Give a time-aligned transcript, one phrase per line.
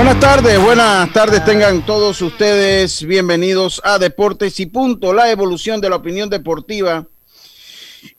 [0.00, 5.90] Buenas tardes, buenas tardes tengan todos ustedes bienvenidos a Deportes y Punto, la evolución de
[5.90, 7.06] la opinión deportiva.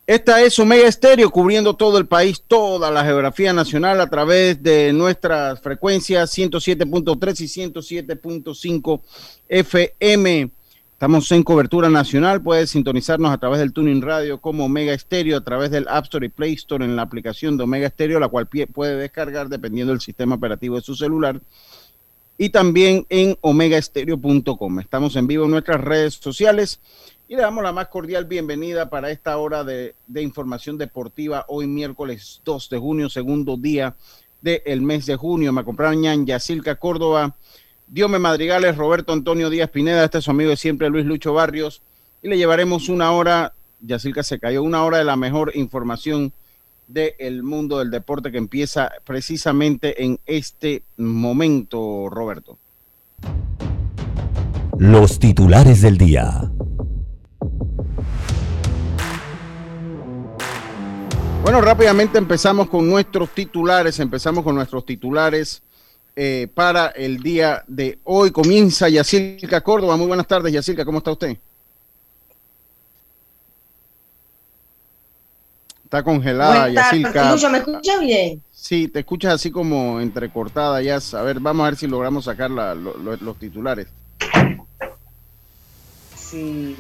[0.06, 4.94] Esta es Omega Estéreo cubriendo todo el país, toda la geografía nacional a través de
[4.94, 9.02] nuestras frecuencias 107.3 y 107.5
[9.50, 10.52] FM.
[10.94, 15.44] Estamos en cobertura nacional, puedes sintonizarnos a través del Tuning Radio como Omega Estéreo, a
[15.44, 18.48] través del App Store y Play Store en la aplicación de Omega Estéreo, la cual
[18.48, 21.42] puede descargar dependiendo del sistema operativo de su celular
[22.38, 24.80] y también en omegaestereo.com.
[24.80, 26.80] Estamos en vivo en nuestras redes sociales
[27.28, 32.42] y le damos la más cordial bienvenida para esta hora de, información deportiva hoy miércoles
[32.44, 33.96] 2 de junio, segundo día
[34.42, 35.54] del mes de junio.
[35.54, 37.36] Me acompañan Yacilca Córdoba,
[37.88, 41.82] Diome Madrigales, Roberto Antonio Díaz Pineda, este es su amigo de siempre Luis Lucho Barrios
[42.22, 46.34] y le llevaremos una hora, Yacilca se cayó, una hora de la mejor información
[46.92, 52.58] del mundo del deporte que empieza precisamente en este momento, Roberto.
[54.78, 56.52] Los titulares del día.
[61.44, 65.64] Bueno, rápidamente empezamos con nuestros titulares, empezamos con nuestros titulares
[66.16, 68.32] eh, para el día de hoy.
[68.32, 69.98] Comienza Yacirca Córdoba.
[69.98, 71.38] Muy buenas tardes, Yacirca, ¿cómo está usted?
[75.92, 77.36] Está congelada, Yacilca.
[77.50, 78.42] ¿me escuchas bien?
[78.50, 80.98] Sí, te escuchas así como entrecortada, ya.
[81.12, 83.88] A ver, vamos a ver si logramos sacar los titulares.
[86.16, 86.78] Sí.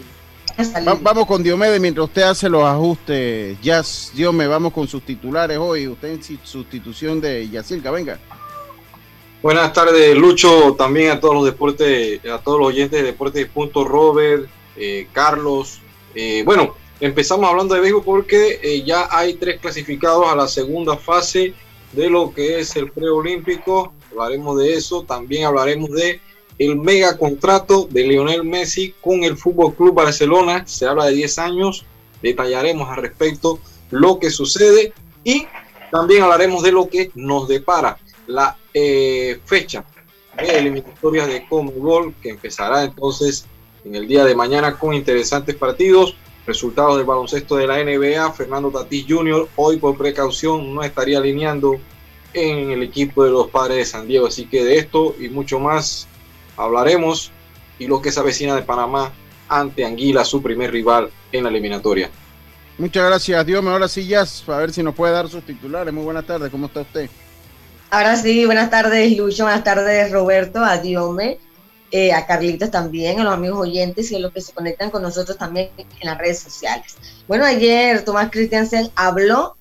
[1.02, 3.60] vamos con Diomedes mientras usted hace los ajustes.
[3.60, 5.90] Jazz, Diome, vamos con sus titulares hoy.
[5.90, 8.18] Usted en sustitución de Yacilca, venga.
[9.42, 13.84] Buenas tardes, Lucho, también a todos los deportes, a todos los oyentes de Deportes Punto
[13.84, 14.48] Robert,
[14.78, 15.82] eh, Carlos.
[16.16, 20.95] Eh, bueno, Empezamos hablando de béisbol porque eh, ya hay tres clasificados a la segunda
[20.97, 21.56] fase
[21.94, 23.91] de lo que es el preolímpico.
[24.12, 25.01] Hablaremos de eso.
[25.01, 26.22] También hablaremos de
[26.59, 30.63] el mega contrato de Lionel Messi con el Fútbol Club Barcelona.
[30.67, 31.85] Se habla de 10 años.
[32.22, 35.47] Detallaremos al respecto lo que sucede y
[35.91, 37.97] también hablaremos de lo que nos depara
[38.28, 39.83] la eh, fecha
[40.38, 43.47] de eliminatorias de Commonwealth que empezará entonces
[43.83, 46.16] en el día de mañana con interesantes partidos.
[46.46, 49.47] Resultados del baloncesto de la NBA, Fernando Tatís Jr.
[49.56, 51.79] hoy por precaución no estaría alineando
[52.34, 54.28] en el equipo de los padres de San Diego.
[54.28, 56.07] Así que de esto y mucho más
[56.57, 57.31] hablaremos
[57.78, 59.12] y lo que se avecina de Panamá
[59.50, 62.09] ante Anguila, su primer rival en la eliminatoria.
[62.78, 63.63] Muchas gracias, Dios.
[63.66, 65.94] Ahora sí, ya, a ver si nos puede dar sus titulares.
[65.94, 67.09] Muy buenas tardes, ¿cómo está usted?
[67.90, 69.44] Ahora sí, buenas tardes, Lucho.
[69.44, 70.63] Buenas tardes, Roberto.
[70.63, 71.16] Adiós.
[71.94, 75.02] Eh, a Carlitos también, a los amigos oyentes y a los que se conectan con
[75.02, 76.96] nosotros también en las redes sociales.
[77.28, 79.57] Bueno, ayer Tomás Christiansen habló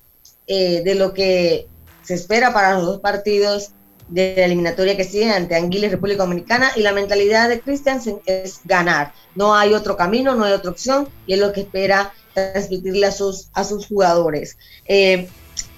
[0.46, 1.66] eh, de lo que
[2.02, 3.70] se espera para los dos partidos
[4.08, 8.20] de la eliminatoria que siguen ante Anguila y República Dominicana y la mentalidad de Christiansen
[8.26, 9.12] es ganar.
[9.34, 13.12] No hay otro camino, no hay otra opción y es lo que espera transmitirle a
[13.12, 14.56] sus, a sus jugadores.
[14.86, 15.28] Eh,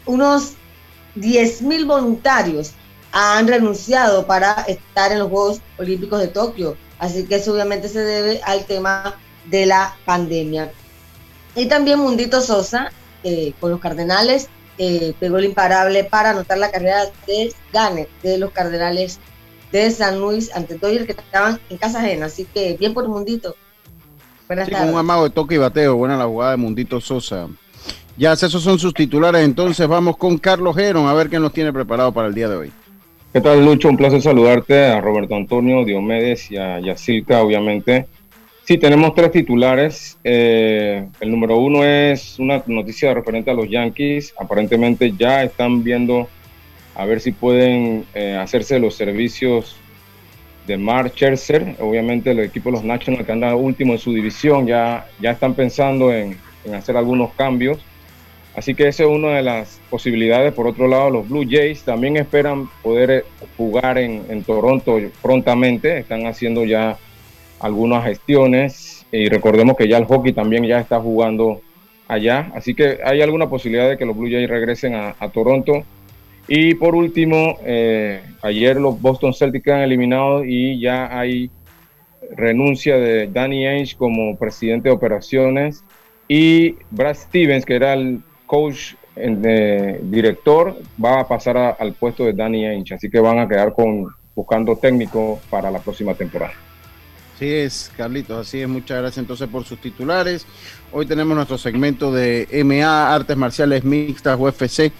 [0.06, 0.52] unos
[1.14, 2.72] 10 mil voluntarios
[3.12, 6.76] han renunciado para estar en los Juegos Olímpicos de Tokio.
[6.98, 10.72] Así que eso obviamente se debe al tema de la pandemia.
[11.54, 12.90] Y también Mundito Sosa,
[13.22, 14.48] eh, con los Cardenales,
[14.78, 19.20] eh, pegó el imparable para anotar la carrera de Gane de los Cardenales
[19.70, 22.26] de San Luis ante Dodgers que estaban en casa ajena.
[22.26, 23.54] Así que bien por Mundito.
[24.46, 25.96] Buenas sí, un amago de toque y bateo.
[25.96, 27.48] Buena la jugada de Mundito Sosa.
[28.16, 29.44] Ya, esos son sus titulares.
[29.44, 32.56] Entonces vamos con Carlos Geron a ver qué nos tiene preparado para el día de
[32.56, 32.72] hoy.
[33.32, 33.88] ¿Qué tal, Lucho?
[33.88, 38.04] Un placer saludarte a Roberto Antonio, Diomedes y a Yacilca, obviamente.
[38.64, 40.18] Sí, tenemos tres titulares.
[40.22, 44.34] Eh, el número uno es una noticia referente a los Yankees.
[44.38, 46.28] Aparentemente ya están viendo
[46.94, 49.76] a ver si pueden eh, hacerse los servicios
[50.66, 51.76] de Mark Scherzer.
[51.80, 55.54] Obviamente el equipo de los Nationals que anda último en su división ya, ya están
[55.54, 56.36] pensando en,
[56.66, 57.78] en hacer algunos cambios.
[58.54, 60.52] Así que esa es una de las posibilidades.
[60.52, 63.24] Por otro lado, los Blue Jays también esperan poder eh,
[63.56, 65.98] jugar en, Toronto prontamente.
[65.98, 66.98] Están haciendo ya
[67.60, 71.60] algunas gestiones y recordemos que ya el hockey también ya está jugando
[72.08, 72.50] allá.
[72.54, 75.84] Así que hay alguna posibilidad de que los Blue Jays regresen a, a Toronto.
[76.46, 81.50] Y por último, eh, ayer los Boston Celtics han eliminado y ya hay
[82.36, 85.84] renuncia de Danny Ainge como presidente de operaciones
[86.28, 88.22] y Brad Stevens, que era el
[88.52, 92.94] coach eh, director, va a pasar al puesto de Danny Ainge.
[92.94, 96.52] Así que van a quedar con buscando técnico para la próxima temporada.
[97.34, 98.68] Así es, Carlitos, así es.
[98.68, 100.46] Muchas gracias entonces por sus titulares.
[100.92, 104.92] Hoy tenemos nuestro segmento de MA, Artes Marciales Mixtas, UFC,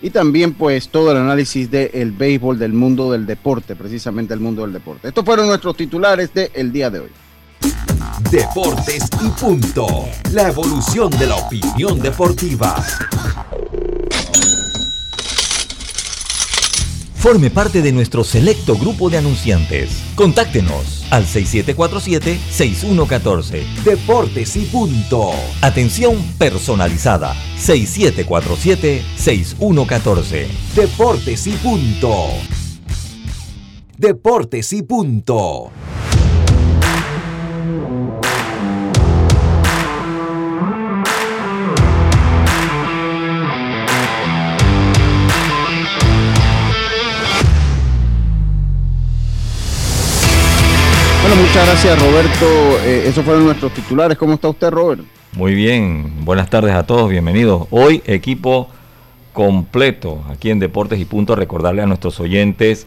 [0.00, 4.62] y también pues todo el análisis del béisbol, del mundo del deporte, precisamente el mundo
[4.62, 5.08] del deporte.
[5.08, 7.10] Estos fueron nuestros titulares del día de hoy.
[8.20, 9.86] Deportes y punto.
[10.32, 12.82] La evolución de la opinión deportiva.
[17.14, 20.02] Forme parte de nuestro selecto grupo de anunciantes.
[20.14, 23.66] Contáctenos al 6747-6114.
[23.84, 25.32] Deportes y punto.
[25.60, 27.36] Atención personalizada.
[27.60, 30.46] 6747-6114.
[30.74, 32.28] Deportes y punto.
[33.98, 35.70] Deportes y punto.
[51.56, 52.46] Muchas gracias Roberto.
[52.84, 54.18] Eh, esos fueron nuestros titulares.
[54.18, 55.00] ¿Cómo está usted, Robert?
[55.32, 57.66] Muy bien, buenas tardes a todos, bienvenidos.
[57.70, 58.68] Hoy equipo
[59.32, 61.34] completo aquí en Deportes y Punto.
[61.34, 62.86] Recordarle a nuestros oyentes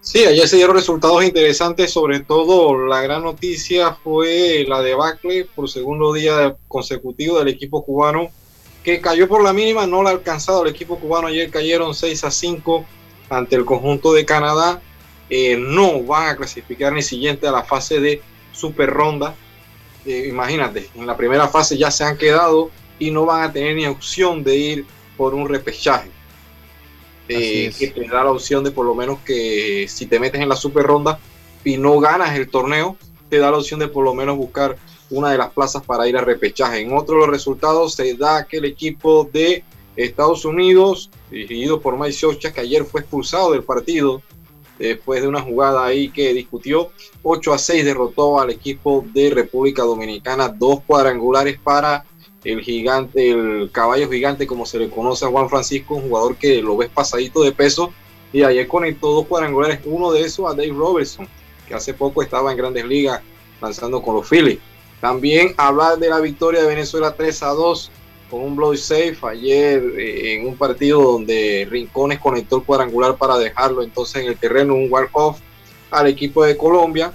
[0.00, 5.68] Sí, ayer se dieron resultados interesantes, sobre todo la gran noticia fue la debacle por
[5.68, 8.30] segundo día consecutivo del equipo cubano
[8.86, 11.26] que cayó por la mínima, no la ha alcanzado el equipo cubano.
[11.26, 12.86] Ayer cayeron 6 a 5
[13.28, 14.80] ante el conjunto de Canadá.
[15.28, 19.34] Eh, no van a clasificar ni siguiente a la fase de super ronda.
[20.06, 23.74] Eh, imagínate, en la primera fase ya se han quedado y no van a tener
[23.74, 26.08] ni opción de ir por un repechaje.
[27.28, 30.48] Eh, que te da la opción de por lo menos que si te metes en
[30.48, 31.18] la super ronda
[31.64, 32.96] y no ganas el torneo,
[33.30, 34.76] te da la opción de por lo menos buscar
[35.10, 36.80] una de las plazas para ir a repechaje.
[36.80, 39.64] En otro de los resultados se da que el equipo de
[39.96, 44.22] Estados Unidos, dirigido por Mike Socha, que ayer fue expulsado del partido
[44.78, 46.90] después de una jugada ahí que discutió,
[47.22, 52.04] 8 a 6 derrotó al equipo de República Dominicana, dos cuadrangulares para
[52.44, 56.62] el gigante, el caballo gigante, como se le conoce a Juan Francisco, un jugador que
[56.62, 57.92] lo ves pasadito de peso,
[58.32, 61.26] y ayer conectó dos cuadrangulares, uno de esos a Dave Robertson,
[61.66, 63.22] que hace poco estaba en grandes ligas
[63.60, 64.58] lanzando con los Phillies.
[65.00, 67.90] También hablar de la victoria de Venezuela 3 a 2
[68.30, 73.38] con un blow safe ayer eh, en un partido donde Rincones conectó el cuadrangular para
[73.38, 75.38] dejarlo entonces en el terreno, un walk-off
[75.90, 77.12] al equipo de Colombia,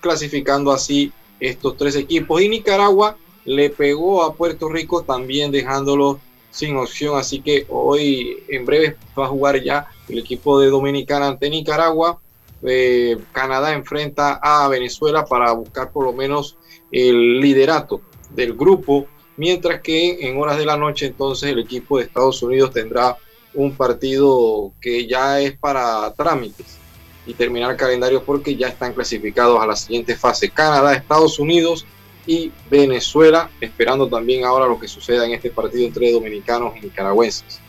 [0.00, 2.40] clasificando así estos tres equipos.
[2.40, 6.20] Y Nicaragua le pegó a Puerto Rico también dejándolo
[6.50, 7.18] sin opción.
[7.18, 12.20] Así que hoy en breve va a jugar ya el equipo de Dominicana ante Nicaragua.
[12.62, 16.56] Eh, Canadá enfrenta a Venezuela para buscar por lo menos
[16.92, 19.06] el liderato del grupo,
[19.36, 23.16] mientras que en horas de la noche entonces el equipo de Estados Unidos tendrá
[23.54, 26.78] un partido que ya es para trámites
[27.26, 31.86] y terminar el calendario porque ya están clasificados a la siguiente fase Canadá, Estados Unidos
[32.26, 37.60] y Venezuela, esperando también ahora lo que suceda en este partido entre dominicanos y nicaragüenses.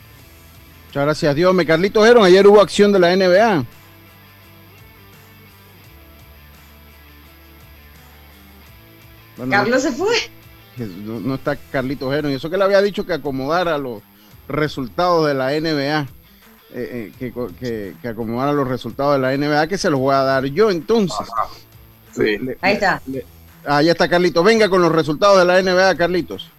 [0.88, 1.53] Muchas gracias, Dios.
[1.53, 3.65] Me Carlitos Heron, ayer hubo acción de la NBA.
[9.49, 10.15] Carlos se fue.
[10.77, 12.31] No, está Carlitos Heron.
[12.31, 14.01] Y eso que le había dicho que acomodara los
[14.47, 16.07] resultados de la NBA.
[16.75, 20.45] Eh, eh, que, acomodara los resultados de la NBA, que se los voy a dar
[20.45, 21.27] yo entonces.
[22.61, 23.01] Ahí está.
[23.65, 24.43] ahí está Carlitos.
[24.43, 26.49] Venga con los resultados de la NBA, Carlitos.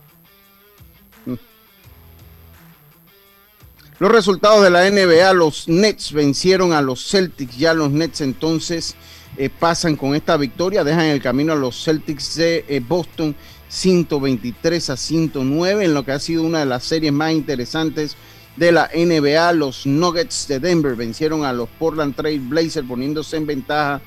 [1.27, 1.35] Mm.
[3.99, 8.95] Los resultados de la NBA, los Nets vencieron a los Celtics, ya los Nets entonces
[9.37, 13.35] eh, pasan con esta victoria, dejan el camino a los Celtics de eh, Boston
[13.69, 18.17] 123 a 109 en lo que ha sido una de las series más interesantes
[18.57, 19.53] de la NBA.
[19.55, 24.01] Los Nuggets de Denver vencieron a los Portland Trail Blazers poniéndose en ventaja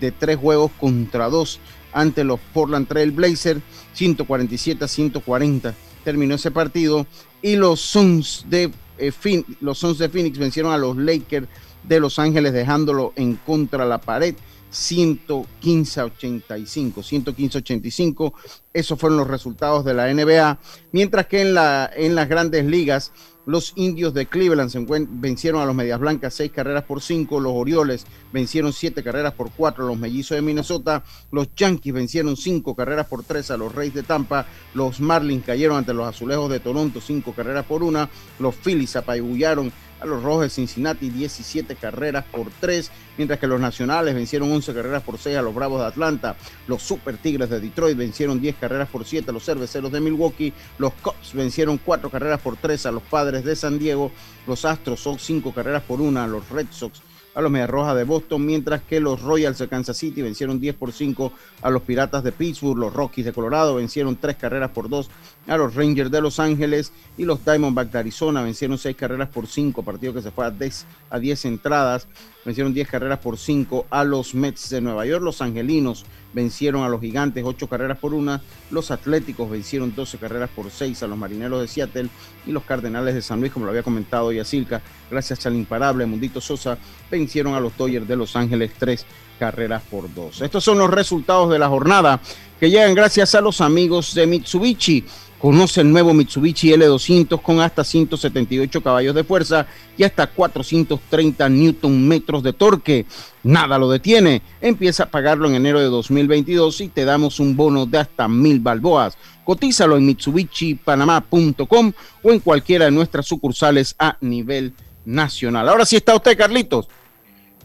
[0.00, 1.60] de tres juegos contra dos
[1.92, 3.60] ante los Portland Trail Blazers
[3.92, 5.74] 147 a 140
[6.04, 7.06] terminó ese partido
[7.40, 11.46] y los Suns de eh, los Suns de Phoenix vencieron a los Lakers
[11.82, 14.34] de Los Ángeles dejándolo en contra la pared
[14.72, 18.34] 115 a 85, 115 85.
[18.72, 20.58] Esos fueron los resultados de la NBA.
[20.92, 23.12] Mientras que en, la, en las grandes ligas,
[23.44, 24.78] los indios de Cleveland se
[25.10, 27.40] vencieron a los Medias Blancas seis carreras por cinco.
[27.40, 29.86] Los Orioles vencieron siete carreras por cuatro.
[29.86, 31.02] Los Mellizos de Minnesota.
[31.32, 34.46] Los Yankees vencieron cinco carreras por tres a los Reyes de Tampa.
[34.74, 38.08] Los Marlins cayeron ante los Azulejos de Toronto cinco carreras por una.
[38.38, 39.72] Los Phillies apabullaron
[40.02, 44.74] a los Rojos de Cincinnati 17 carreras por 3, mientras que los Nacionales vencieron 11
[44.74, 48.56] carreras por 6 a los Bravos de Atlanta, los Super Tigres de Detroit vencieron 10
[48.56, 52.86] carreras por 7 a los Cerveceros de Milwaukee, los Cubs vencieron 4 carreras por 3
[52.86, 54.10] a los Padres de San Diego,
[54.46, 57.00] los Astros son 5 carreras por 1 a los Red Sox
[57.34, 60.74] a los Medias Rojas de Boston, mientras que los Royals de Kansas City vencieron 10
[60.74, 61.32] por 5
[61.62, 65.08] a los Piratas de Pittsburgh, los Rockies de Colorado vencieron 3 carreras por 2
[65.46, 68.42] a los Rangers de Los Ángeles y los Diamondbacks de Arizona.
[68.42, 72.06] Vencieron 6 carreras por 5, partido que se fue a 10, a 10 entradas,
[72.44, 76.88] vencieron 10 carreras por 5 a los Mets de Nueva York, los Angelinos vencieron a
[76.88, 81.18] los Gigantes 8 carreras por 1, los Atléticos vencieron 12 carreras por 6 a los
[81.18, 82.08] Marineros de Seattle.
[82.46, 86.40] Y los Cardenales de San Luis, como lo había comentado Yacilca, gracias al imparable Mundito
[86.40, 86.78] Sosa,
[87.10, 89.04] vencieron a los Dodgers de Los Ángeles 3
[89.38, 90.42] carreras por 2.
[90.42, 92.20] Estos son los resultados de la jornada
[92.58, 95.04] que llegan gracias a los amigos de Mitsubishi.
[95.42, 99.66] Conoce el nuevo Mitsubishi L200 con hasta 178 caballos de fuerza
[99.98, 103.06] y hasta 430 newton metros de torque.
[103.42, 104.40] Nada lo detiene.
[104.60, 108.60] Empieza a pagarlo en enero de 2022 y te damos un bono de hasta mil
[108.60, 109.18] balboas.
[109.42, 114.72] Cotízalo en mitsubishipanamá.com o en cualquiera de nuestras sucursales a nivel
[115.04, 115.68] nacional.
[115.68, 116.88] Ahora sí está usted, Carlitos.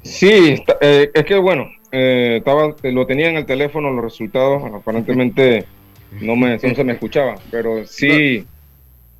[0.01, 5.67] Sí, eh, es que bueno, eh, estaba, lo tenía en el teléfono los resultados, aparentemente
[6.11, 8.45] no, me, se me escuchaba, pero sí.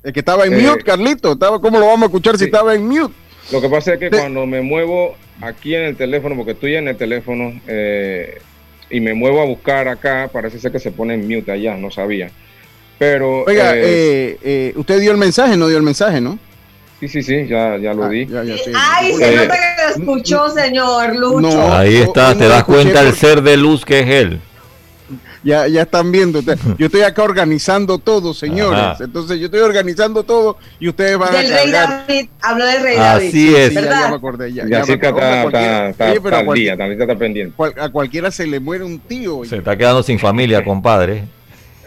[0.02, 1.32] Es que estaba en eh, mute, Carlito.
[1.32, 3.14] Estaba, ¿Cómo lo vamos a escuchar si estaba en mute?
[3.52, 6.88] Lo que pasa es que cuando me muevo aquí en el teléfono, porque estoy en
[6.88, 8.38] el teléfono, eh,
[8.90, 11.90] y me muevo a buscar acá, parece ser que se pone en mute allá, no
[11.90, 12.30] sabía.
[12.98, 13.44] Pero.
[13.44, 16.38] Oiga, eh, usted dio el mensaje, no dio el mensaje, ¿no?
[17.00, 18.26] Sí, sí, sí, ya, ya lo ah, di.
[18.74, 21.72] Ay, se nota que lo escuchó, señor Lucho.
[21.72, 24.40] Ahí está, te das cuenta el ser de luz que es él
[25.42, 26.40] ya, ya están viendo.
[26.78, 29.00] Yo estoy acá organizando todo, señores.
[29.00, 32.96] Entonces yo estoy organizando todo y ustedes van del a Rey David, habló del Rey
[32.96, 33.28] David.
[33.28, 33.74] Así es.
[33.74, 34.00] ¿verdad?
[34.02, 34.52] Ya, me acordé.
[34.52, 35.44] Ya, ya, está, está,
[35.88, 37.54] está, está, al día, está pendiente.
[37.80, 39.44] a cualquiera se le muere un tío.
[39.44, 41.24] Se está quedando sin familia, compadre.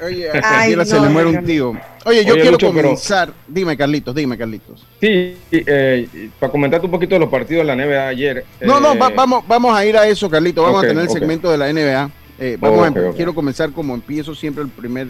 [0.04, 1.74] Oye, a cualquiera se le muere un tío.
[2.06, 3.32] Oye, yo quiero comenzar.
[3.48, 4.86] Dime, Carlitos, dime, Carlitos.
[5.00, 8.46] Sí, eh, para comentarte un poquito de los partidos de la NBA ayer.
[8.62, 10.64] No, no, eh, vamos, vamos a ir a eso, Carlitos.
[10.66, 12.10] Vamos a tener el segmento de la NBA.
[12.44, 15.10] Eh, vamos a, quiero comenzar como empiezo siempre el primer.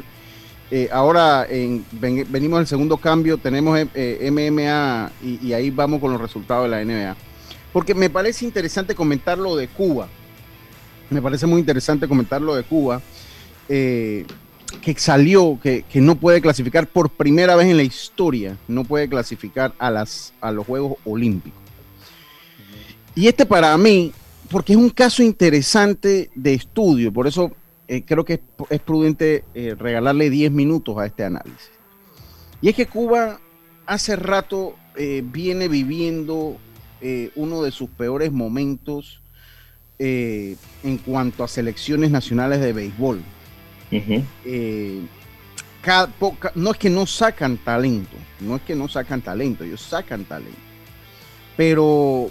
[0.69, 6.19] Eh, ahora en, venimos al segundo cambio, tenemos eh, MMA y, ahí vamos con los
[6.19, 7.15] resultados de la NBA.
[7.71, 10.09] Porque me parece interesante comentar lo de Cuba.
[11.09, 13.01] Me parece muy interesante comentar lo de Cuba.
[13.69, 14.25] que
[14.97, 19.89] salió, que, no puede clasificar por primera vez en la historia, no puede clasificar a,
[19.89, 21.61] las, a los Juegos Olímpicos.
[23.15, 24.11] Y este para mí,
[24.51, 27.51] porque es un caso interesante de estudio, por eso
[27.87, 31.71] eh, creo que es, prudente eh, regalarle 10 minutos a este análisis.
[32.61, 33.39] Y es que Cuba
[33.85, 36.57] hace rato eh, viene viviendo
[37.35, 39.23] uno de sus peores momentos
[39.97, 43.23] en cuanto a selecciones nacionales de béisbol
[46.55, 50.57] no es que no sacan talento, no es que no sacan talento, ellos sacan talento.
[51.57, 52.29] Pero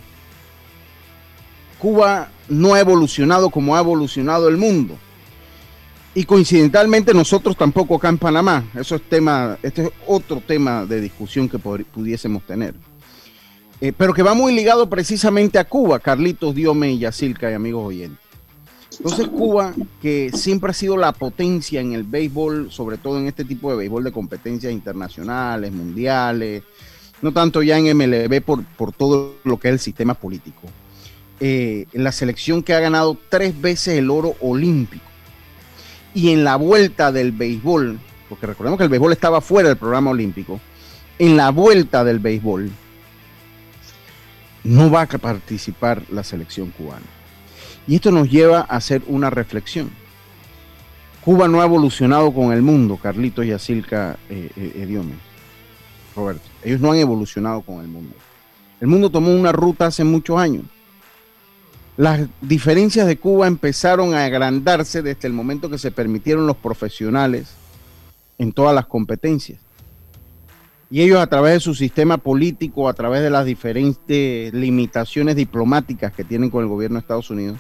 [1.80, 4.96] Cuba no ha evolucionado como ha evolucionado el mundo.
[6.14, 8.64] Y coincidentalmente nosotros tampoco acá en Panamá.
[8.75, 12.75] Eso es tema, este es otro tema de discusión que pudiésemos tener.
[13.80, 17.87] Eh, pero que va muy ligado precisamente a Cuba, Carlitos, Diome y Yacilca y amigos
[17.87, 18.18] oyentes.
[18.99, 19.72] Entonces Cuba,
[20.02, 23.78] que siempre ha sido la potencia en el béisbol, sobre todo en este tipo de
[23.78, 26.62] béisbol de competencias internacionales, mundiales,
[27.22, 30.68] no tanto ya en MLB por, por todo lo que es el sistema político.
[31.40, 35.04] Eh, la selección que ha ganado tres veces el oro olímpico.
[36.14, 40.11] Y en la vuelta del béisbol, porque recordemos que el béisbol estaba fuera del programa
[40.11, 40.61] olímpico,
[41.18, 42.70] en la vuelta del béisbol
[44.64, 47.06] no va a participar la selección cubana.
[47.87, 49.90] Y esto nos lleva a hacer una reflexión.
[51.25, 55.02] Cuba no ha evolucionado con el mundo, Carlitos y Asilca eh, eh
[56.16, 56.42] Roberto.
[56.62, 58.14] Ellos no han evolucionado con el mundo.
[58.80, 60.64] El mundo tomó una ruta hace muchos años.
[62.00, 67.50] Las diferencias de Cuba empezaron a agrandarse desde el momento que se permitieron los profesionales
[68.38, 69.61] en todas las competencias.
[70.90, 76.11] Y ellos a través de su sistema político, a través de las diferentes limitaciones diplomáticas
[76.14, 77.59] que tienen con el gobierno de Estados Unidos,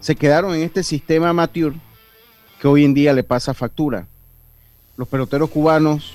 [0.00, 1.72] se quedaron en este sistema amateur
[2.60, 4.06] que hoy en día le pasa factura.
[4.98, 6.12] Los peloteros cubanos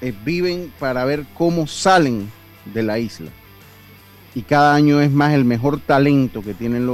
[0.00, 2.30] eh, viven para ver cómo salen
[2.72, 3.32] de la isla.
[4.38, 6.86] Y cada año es más el mejor talento que tienen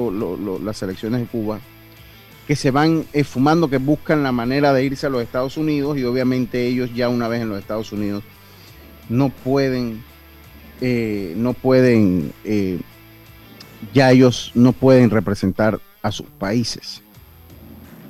[0.64, 1.60] las selecciones de Cuba,
[2.48, 6.04] que se van esfumando, que buscan la manera de irse a los Estados Unidos y
[6.04, 8.24] obviamente ellos ya una vez en los Estados Unidos
[9.10, 10.02] no pueden,
[10.80, 12.80] eh, no pueden, eh,
[13.92, 17.02] ya ellos no pueden representar a sus países.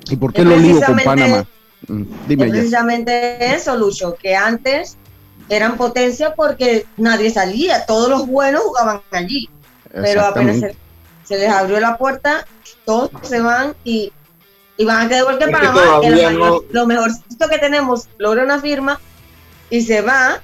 [0.09, 1.45] ¿Y por qué lo digo con Panamá?
[1.89, 4.95] Mm, dime precisamente eso, Lucho, que antes
[5.49, 9.49] eran potencia porque nadie salía, todos los buenos jugaban allí,
[9.91, 10.59] pero apenas
[11.23, 12.45] se, les abrió la puerta,
[12.85, 14.11] todos se van y,
[14.83, 16.01] van a quedar igual que Panamá,
[16.71, 18.99] lo, mejorcito que tenemos logra una firma
[19.69, 20.41] y se va,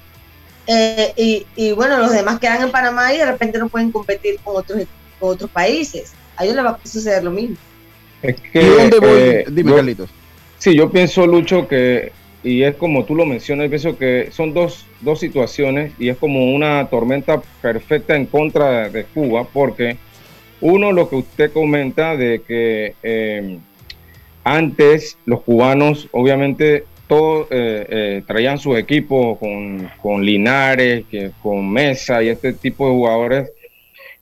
[0.68, 4.40] eh, y, y, bueno, los demás quedan en Panamá y de repente no pueden competir
[4.44, 4.84] con otros,
[5.20, 7.56] con otros países a ellos les va a suceder lo mismo.
[8.22, 9.10] Es que, dónde voy?
[9.10, 10.10] Eh, Dime, Carlitos.
[10.58, 12.12] Sí, yo pienso, Lucho, que,
[12.44, 16.54] y es como tú lo mencionas, pienso que son dos, dos situaciones y es como
[16.54, 19.98] una tormenta perfecta en contra de Cuba, porque
[20.60, 23.58] uno, lo que usted comenta de que eh,
[24.44, 32.24] antes los cubanos, obviamente, todos eh, traían sus equipos con, con Linares, que, con Mesa
[32.24, 33.52] y este tipo de jugadores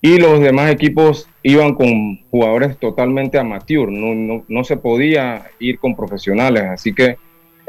[0.01, 5.95] y los demás equipos iban con jugadores totalmente amateur, no, no, se podía ir con
[5.95, 7.17] profesionales, así que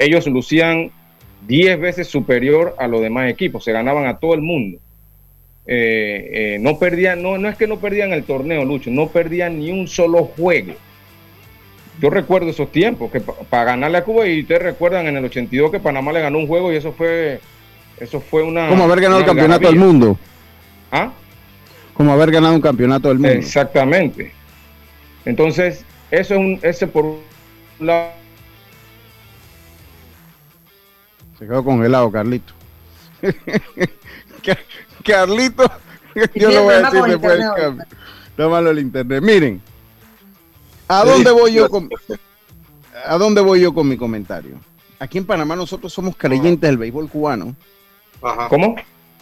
[0.00, 0.90] ellos lucían
[1.46, 4.78] 10 veces superior a los demás equipos, se ganaban a todo el mundo.
[5.66, 9.58] Eh, eh, no perdían, no, no es que no perdían el torneo, Lucho, no perdían
[9.58, 10.72] ni un solo juego.
[12.00, 15.70] Yo recuerdo esos tiempos, que para ganarle a Cuba, y ustedes recuerdan en el 82
[15.70, 17.40] que Panamá le ganó un juego y eso fue,
[18.00, 18.68] eso fue una...
[18.68, 20.18] Como haber ganado el campeonato del mundo.
[20.90, 21.12] ¿Ah?
[22.00, 23.34] como haber ganado un campeonato del mundo.
[23.34, 24.32] Exactamente.
[25.26, 27.20] Entonces, eso es un, ese por un
[27.78, 28.19] lado.
[31.40, 32.52] Se quedó congelado, Carlito.
[35.04, 35.70] Carlito,
[36.34, 37.86] yo lo voy a decir después del cambio.
[38.50, 39.22] Malo el internet.
[39.22, 39.60] Miren,
[40.86, 41.90] ¿a dónde voy yo con,
[43.04, 44.60] a dónde voy yo con mi comentario?
[44.98, 47.56] Aquí en Panamá nosotros somos creyentes del béisbol cubano.
[48.22, 48.48] Ajá.
[48.48, 48.76] ¿Cómo?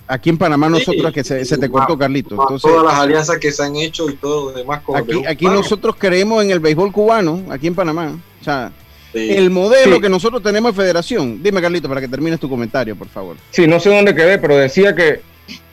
[0.08, 2.30] aquí en Panamá nosotros, que se, te cortó, Carlito.
[2.30, 4.82] Entonces, todas las alianzas que se han hecho y todo lo demás.
[4.94, 8.18] aquí aquí nosotros creemos en el béisbol cubano, aquí en Panamá.
[8.40, 8.72] O sea,
[9.14, 11.42] el modelo que nosotros tenemos de federación.
[11.42, 13.36] Dime, Carlito, para que termines tu comentario, por favor.
[13.50, 15.20] Sí, no sé dónde quedé, pero decía que,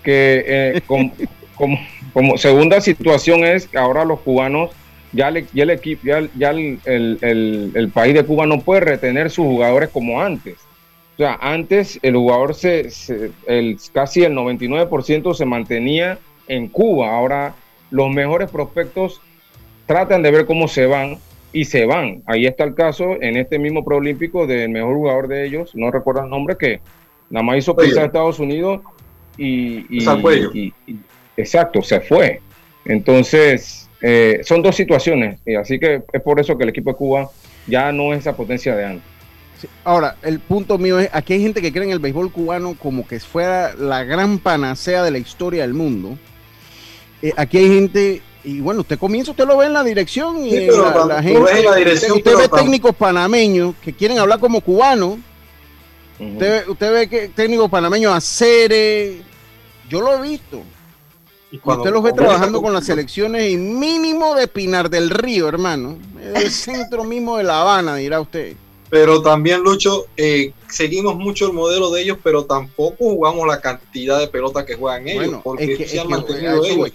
[0.04, 1.12] que eh, como,
[2.14, 4.72] como, segunda situación es que ahora los cubanos
[5.12, 9.30] ya, ya el equipo, ya, ya el, el, el, país de Cuba no puede retener
[9.30, 10.56] sus jugadores como antes.
[11.16, 12.90] O sea, antes el jugador se,
[13.48, 17.16] el, casi el 99% se mantenía en Cuba.
[17.16, 17.56] Ahora
[17.90, 19.22] los mejores prospectos
[19.86, 21.20] tratan de ver cómo se van
[21.56, 22.22] y se van.
[22.26, 26.26] Ahí está el caso en este mismo Proolímpico del mejor jugador de ellos, no recuerdo
[26.26, 26.82] el nombre, que
[27.30, 28.82] nada más hizo pisar a Estados Unidos
[29.38, 30.74] y, y,
[31.38, 32.42] exacto, se fue.
[32.84, 36.98] Entonces, eh, son dos situaciones, y así que es por eso que el equipo de
[36.98, 37.30] Cuba
[37.68, 39.08] ya no es esa potencia de antes.
[39.86, 43.08] Ahora, el punto mío es, aquí hay gente que cree en el béisbol cubano como
[43.08, 46.18] que fuera la gran panacea de la historia del mundo.
[47.22, 50.68] Eh, aquí hay gente, y bueno, usted comienza, usted lo ve en la dirección, y
[50.68, 55.18] la, gente, usted, ve técnicos panameños que quieren hablar como cubanos,
[56.20, 59.22] usted, ve que técnicos panameños Acere,
[59.90, 60.62] yo lo he visto.
[61.52, 65.98] Y usted los ve trabajando con las selecciones y mínimo de Pinar del Río, hermano.
[66.36, 68.56] El centro mismo de La Habana, dirá usted.
[68.96, 74.18] Pero también, Lucho, eh, seguimos mucho el modelo de ellos, pero tampoco jugamos la cantidad
[74.18, 76.94] de pelota que juegan ellos, porque se han mantenido ellos.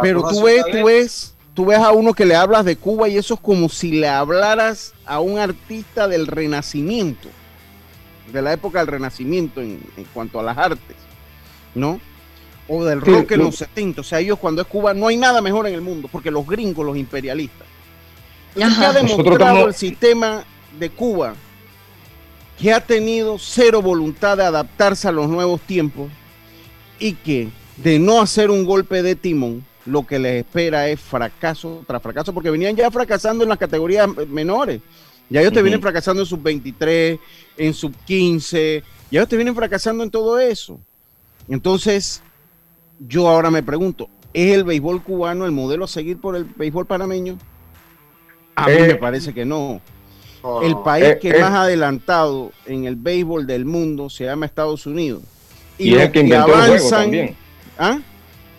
[0.00, 3.18] Pero tú ves, tú ves, tú ves a uno que le hablas de Cuba y
[3.18, 7.28] eso es como si le hablaras a un artista del Renacimiento,
[8.32, 9.82] de la época del Renacimiento en,
[10.14, 10.96] cuanto a las artes,
[11.74, 12.00] ¿no?
[12.68, 14.00] O del rock en los 70.
[14.00, 16.46] O sea, ellos cuando es Cuba no hay nada mejor en el mundo, porque los
[16.46, 17.68] gringos, los imperialistas.
[18.58, 20.46] ha demostrado el sistema
[20.78, 21.34] de Cuba
[22.58, 26.10] que ha tenido cero voluntad de adaptarse a los nuevos tiempos
[26.98, 31.82] y que de no hacer un golpe de timón, lo que les espera es fracaso
[31.86, 34.80] tras fracaso, porque venían ya fracasando en las categorías menores.
[35.28, 37.18] Ya ellos te vienen fracasando en sub 23,
[37.56, 40.78] en sub 15, ya ellos te vienen fracasando en todo eso.
[41.48, 42.22] Entonces,
[43.00, 46.86] yo ahora me pregunto, ¿es el béisbol cubano el modelo a seguir por el béisbol
[46.86, 47.38] panameño?
[48.54, 49.80] A mí me eh, parece que no.
[50.62, 51.40] El país eh, que eh.
[51.40, 55.22] más adelantado en el béisbol del mundo se llama Estados Unidos.
[55.78, 57.36] Y, es el que inventó el juego también.
[57.78, 57.98] ¿Ah?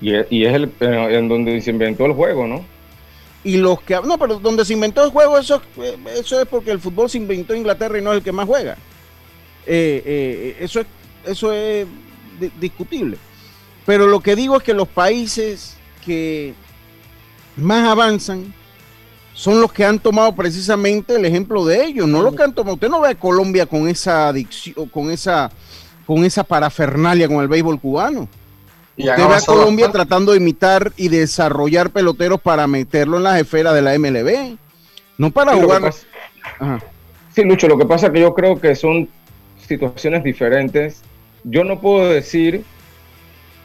[0.02, 2.66] Y es, el eh, en donde se inventó el juego, ¿no?
[3.44, 5.62] Y los que no, pero donde se inventó el juego, eso,
[6.16, 8.48] eso es porque el fútbol se inventó en Inglaterra y no es el que más
[8.48, 8.78] juega.
[9.66, 10.88] eso es,
[11.26, 11.86] eso es
[12.60, 13.18] discutible.
[13.86, 16.56] Pero lo que digo es que los países que
[17.56, 18.54] más avanzan
[19.36, 22.76] son los que han tomado precisamente el ejemplo de ellos, no los que han tomado.
[22.76, 25.52] Usted no ve a Colombia con esa adicción, con esa,
[26.08, 28.30] con esa parafernalia con el béisbol cubano.
[28.98, 33.76] Usted ve a Colombia tratando de imitar y desarrollar peloteros para meterlo en las esferas
[33.76, 34.56] de la MLB,
[35.18, 35.94] no para jugar.
[37.34, 39.10] Sí, Lucho, lo que pasa es que yo creo que son
[39.68, 41.02] situaciones diferentes.
[41.44, 42.64] Yo no puedo decir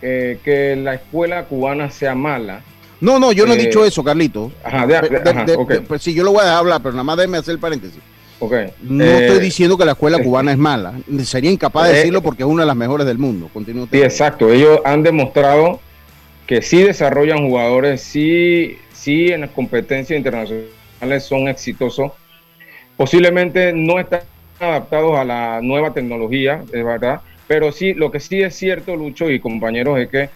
[0.02, 2.62] eh, que la escuela cubana sea mala
[3.00, 4.52] no, no, yo no he eh, dicho eso, Carlito.
[4.62, 7.52] Ajá, de, pues sí, yo lo voy a dejar hablar, pero nada más déjeme hacer
[7.52, 7.98] el paréntesis.
[8.38, 8.72] Okay.
[8.82, 10.94] No estoy eh, diciendo que la escuela eh, cubana es mala.
[11.24, 13.50] Sería incapaz de decirlo porque es una de las mejores del mundo.
[13.52, 14.50] Continúa sí, exacto.
[14.50, 15.80] Ellos han demostrado
[16.46, 20.70] que sí desarrollan jugadores, sí, sí en las competencias internacionales
[21.20, 22.12] son exitosos.
[22.96, 24.22] Posiblemente no están
[24.58, 27.20] adaptados a la nueva tecnología, es verdad.
[27.46, 30.30] Pero sí, lo que sí es cierto, Lucho y compañeros, es que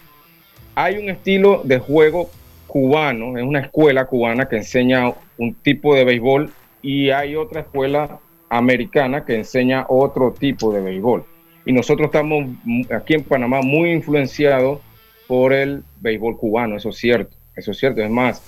[0.75, 2.29] hay un estilo de juego
[2.75, 8.19] cubano, es una escuela cubana que enseña un tipo de béisbol y hay otra escuela
[8.49, 11.23] americana que enseña otro tipo de béisbol.
[11.65, 12.47] Y nosotros estamos
[12.93, 14.81] aquí en Panamá muy influenciados
[15.25, 18.01] por el béisbol cubano, eso es cierto, eso es cierto.
[18.01, 18.43] Es más,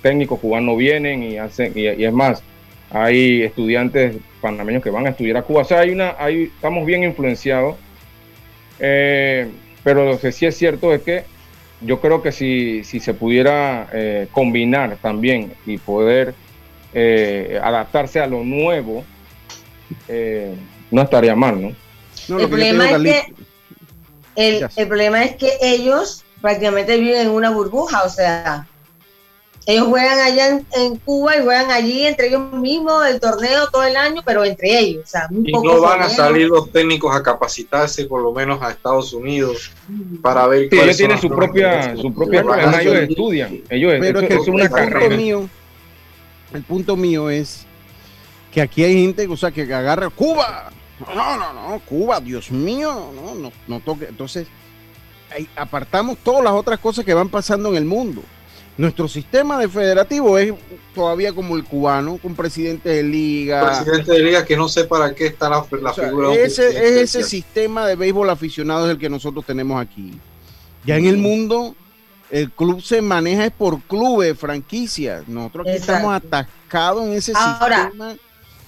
[0.00, 2.40] técnicos cubanos vienen y hacen, y, es más,
[2.88, 5.62] hay estudiantes panameños que van a estudiar a Cuba.
[5.62, 7.74] O sea, hay una, hay, estamos bien influenciados.
[8.78, 9.48] Eh,
[9.82, 11.24] pero lo que sí es cierto es que
[11.84, 16.34] yo creo que si, si se pudiera eh, combinar también y poder
[16.94, 19.04] eh, adaptarse a lo nuevo,
[20.08, 20.54] eh,
[20.90, 21.68] no estaría mal, ¿no?
[22.38, 23.34] el, problema es que,
[24.36, 28.66] el, el problema es que ellos prácticamente viven en una burbuja, o sea,
[29.64, 33.96] ellos juegan allá en, Cuba y juegan allí entre ellos mismos el torneo todo el
[33.96, 35.04] año, pero entre ellos.
[35.04, 38.70] O sea, y no van a salir los técnicos a capacitarse, por lo menos a
[38.70, 39.70] Estados Unidos,
[40.20, 40.68] para ver.
[40.68, 42.40] Sí, ellos tienen su propia, su propia
[42.80, 43.60] ellos estudian.
[43.68, 45.48] Ellos, pero es que es una el punto mío,
[46.52, 47.64] el punto mío es
[48.52, 50.70] que aquí hay gente o sea, que agarra Cuba.
[51.14, 54.06] No, no, no, Cuba, Dios mío, no, no, no toque.
[54.06, 54.46] Entonces,
[55.56, 58.22] apartamos todas las otras cosas que van pasando en el mundo.
[58.76, 60.54] Nuestro sistema de federativo es
[60.94, 63.66] todavía como el cubano, con presidente de liga.
[63.66, 66.34] Presidente de liga que no sé para qué está la, figura.
[66.34, 70.18] Ese, es ese sistema de béisbol aficionado es el que nosotros tenemos aquí.
[70.84, 71.76] Ya en el mundo,
[72.30, 75.28] el club se maneja por clubes, franquicias.
[75.28, 78.16] Nosotros aquí estamos atascados en ese sistema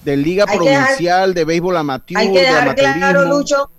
[0.03, 3.71] de liga provincial, de béisbol amateur, hay que dejar claro, Lucho,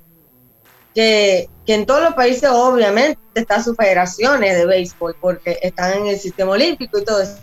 [0.93, 6.19] que, en todos los países obviamente están sus federaciones de béisbol porque están en el
[6.19, 7.37] sistema olímpico y todo eso.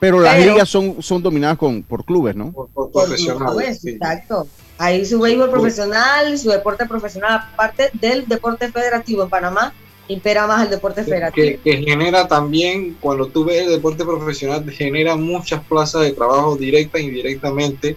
[0.00, 2.52] Pero las ligas son, son dominadas con, por clubes, ¿no?
[2.52, 3.84] Por, profesionales.
[3.84, 4.48] Exacto.
[4.78, 9.74] Ahí su béisbol profesional, su deporte profesional, aparte del deporte federativo en Panamá,
[10.08, 11.60] impera más el deporte federativo.
[11.62, 16.98] Que, genera también, cuando tú ves el deporte profesional, genera muchas plazas de trabajo directa
[16.98, 17.96] e indirectamente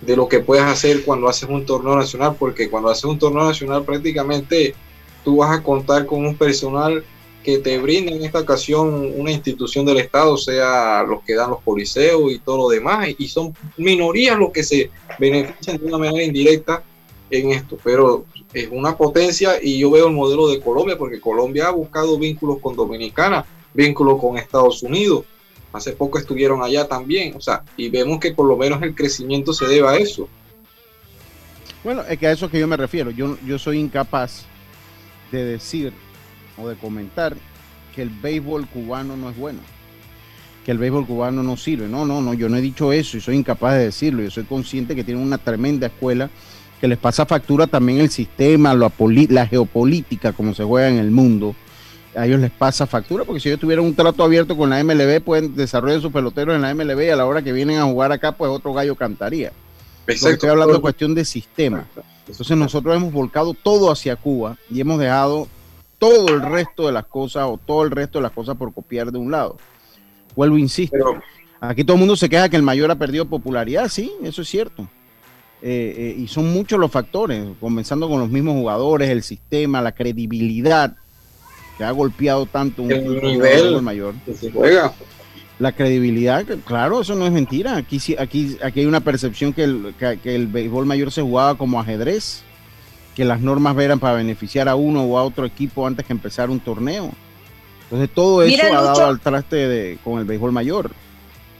[0.00, 3.44] de lo que puedes hacer cuando haces un torneo nacional, porque cuando haces un torneo
[3.44, 4.74] nacional prácticamente
[5.24, 7.02] tú vas a contar con un personal
[7.42, 11.62] que te brinda en esta ocasión una institución del Estado, sea los que dan los
[11.62, 16.24] policeos y todo lo demás, y son minorías los que se benefician de una manera
[16.24, 16.82] indirecta
[17.30, 21.68] en esto, pero es una potencia y yo veo el modelo de Colombia, porque Colombia
[21.68, 25.24] ha buscado vínculos con Dominicana, vínculos con Estados Unidos,
[25.72, 29.52] hace poco estuvieron allá también, o sea, y vemos que por lo menos el crecimiento
[29.52, 30.28] se debe a eso.
[31.82, 34.46] Bueno, es que a eso que yo me refiero, yo, yo soy incapaz
[35.34, 35.92] de decir
[36.56, 37.36] o de comentar
[37.94, 39.60] que el béisbol cubano no es bueno,
[40.64, 41.88] que el béisbol cubano no sirve.
[41.88, 44.22] No, no, no, yo no he dicho eso y soy incapaz de decirlo.
[44.22, 46.30] Yo soy consciente que tienen una tremenda escuela
[46.80, 48.92] que les pasa factura también el sistema, la,
[49.28, 51.54] la geopolítica, como se juega en el mundo.
[52.16, 55.20] A ellos les pasa factura porque si ellos tuvieran un trato abierto con la MLB,
[55.22, 58.12] pueden desarrollar sus peloteros en la MLB y a la hora que vienen a jugar
[58.12, 59.52] acá, pues otro gallo cantaría.
[60.06, 61.86] Estoy hablando de cuestión de sistema.
[62.28, 65.48] Entonces nosotros hemos volcado todo hacia Cuba y hemos dejado
[65.98, 69.12] todo el resto de las cosas o todo el resto de las cosas por copiar
[69.12, 69.56] de un lado.
[70.34, 70.96] Vuelvo, insisto.
[71.60, 74.48] aquí todo el mundo se queja que el mayor ha perdido popularidad, sí, eso es
[74.48, 74.88] cierto.
[75.62, 79.92] Eh, eh, y son muchos los factores, comenzando con los mismos jugadores, el sistema, la
[79.92, 80.96] credibilidad
[81.78, 84.14] que ha golpeado tanto un, el nivel mayor.
[84.26, 84.92] Que se juega.
[85.58, 87.76] La credibilidad, claro, eso no es mentira.
[87.76, 91.80] Aquí, aquí, aquí hay una percepción que el, que el béisbol mayor se jugaba como
[91.80, 92.42] ajedrez
[93.14, 96.50] que las normas eran para beneficiar a uno o a otro equipo antes que empezar
[96.50, 97.12] un torneo.
[97.84, 100.90] Entonces todo eso ha dado al traste de, con el béisbol mayor.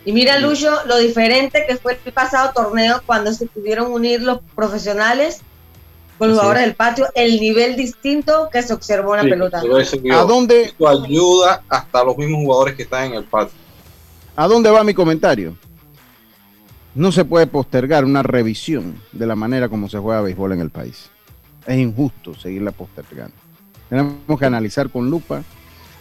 [0.05, 4.41] Y mira, Lucho, lo diferente que fue el pasado torneo cuando se pudieron unir los
[4.55, 5.41] profesionales
[6.19, 9.63] con los jugadores del patio, el nivel distinto que se observó en la pelota.
[10.13, 10.63] ¿A dónde?
[10.63, 13.64] Esto ayuda hasta los mismos jugadores que están en el patio.
[14.37, 15.57] ¿A dónde va mi comentario?
[16.95, 20.71] No se puede postergar una revisión de la manera como se juega béisbol en el
[20.71, 21.11] país
[21.67, 23.35] es injusto seguirla postergando.
[23.89, 25.43] Tenemos que analizar con lupa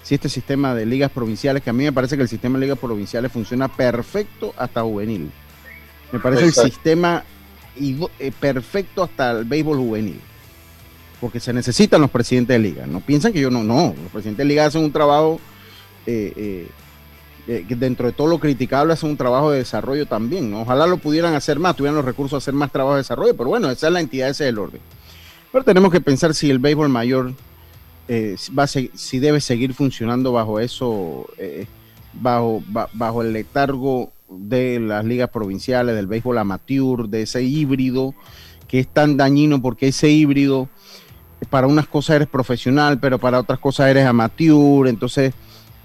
[0.02, 2.66] si este sistema de ligas provinciales, que a mí me parece que el sistema de
[2.66, 5.32] ligas provinciales funciona perfecto hasta juvenil.
[6.12, 7.24] Me parece el sistema
[7.76, 10.20] eh, perfecto hasta el béisbol juvenil.
[11.22, 12.86] Porque se necesitan los presidentes de liga.
[12.86, 13.96] No piensan que yo no, no.
[14.02, 15.40] Los presidentes de liga hacen un trabajo,
[16.06, 16.68] eh, eh,
[17.46, 20.54] dentro de todo lo criticable, hacen un trabajo de desarrollo también.
[20.54, 23.36] Ojalá lo pudieran hacer más, tuvieran los recursos a hacer más trabajo de desarrollo.
[23.36, 24.82] Pero bueno, esa es la entidad, ese es el orden.
[25.52, 27.34] Pero tenemos que pensar si el béisbol mayor
[28.08, 31.68] eh, va si debe seguir funcionando bajo eso, eh,
[32.14, 38.16] bajo, bajo el letargo de las ligas provinciales, del béisbol amateur, de ese híbrido
[38.68, 40.68] que es tan dañino porque ese híbrido
[41.50, 45.34] para unas cosas eres profesional, pero para otras cosas eres amateur, entonces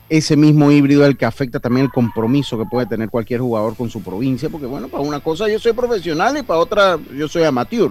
[0.09, 3.91] ese mismo híbrido el que afecta también el compromiso que puede tener cualquier jugador con
[3.91, 7.45] su provincia, porque bueno, para una cosa yo soy profesional y para otra yo soy
[7.45, 7.91] amateur.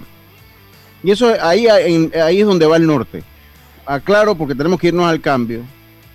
[1.02, 3.22] Y eso ahí, ahí es donde va el norte.
[3.86, 5.62] Aclaro porque tenemos que irnos al cambio,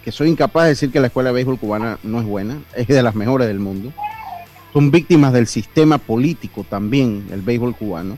[0.03, 2.87] que soy incapaz de decir que la escuela de béisbol cubana no es buena, es
[2.87, 3.93] de las mejores del mundo.
[4.73, 8.17] Son víctimas del sistema político también, el béisbol cubano.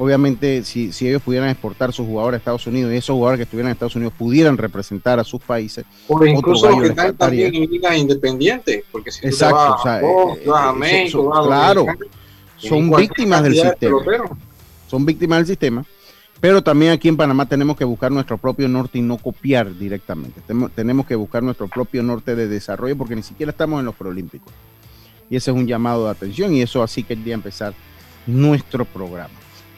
[0.00, 3.42] Obviamente, si, si ellos pudieran exportar sus jugadores a Estados Unidos y esos jugadores que
[3.42, 5.84] estuvieran en Estados Unidos pudieran representar a sus países.
[6.08, 10.68] O incluso los que están también en ligas independientes, porque si Exacto, tú te vas,
[10.68, 11.84] a, México, claro,
[12.56, 13.98] son víctimas del sistema
[14.88, 15.84] son víctimas del sistema,
[16.40, 20.40] pero también aquí en Panamá tenemos que buscar nuestro propio norte y no copiar directamente.
[20.74, 24.50] Tenemos que buscar nuestro propio norte de desarrollo porque ni siquiera estamos en los Proolímpicos.
[25.28, 27.74] Y ese es un llamado de atención y eso así quería empezar
[28.26, 29.34] nuestro programa.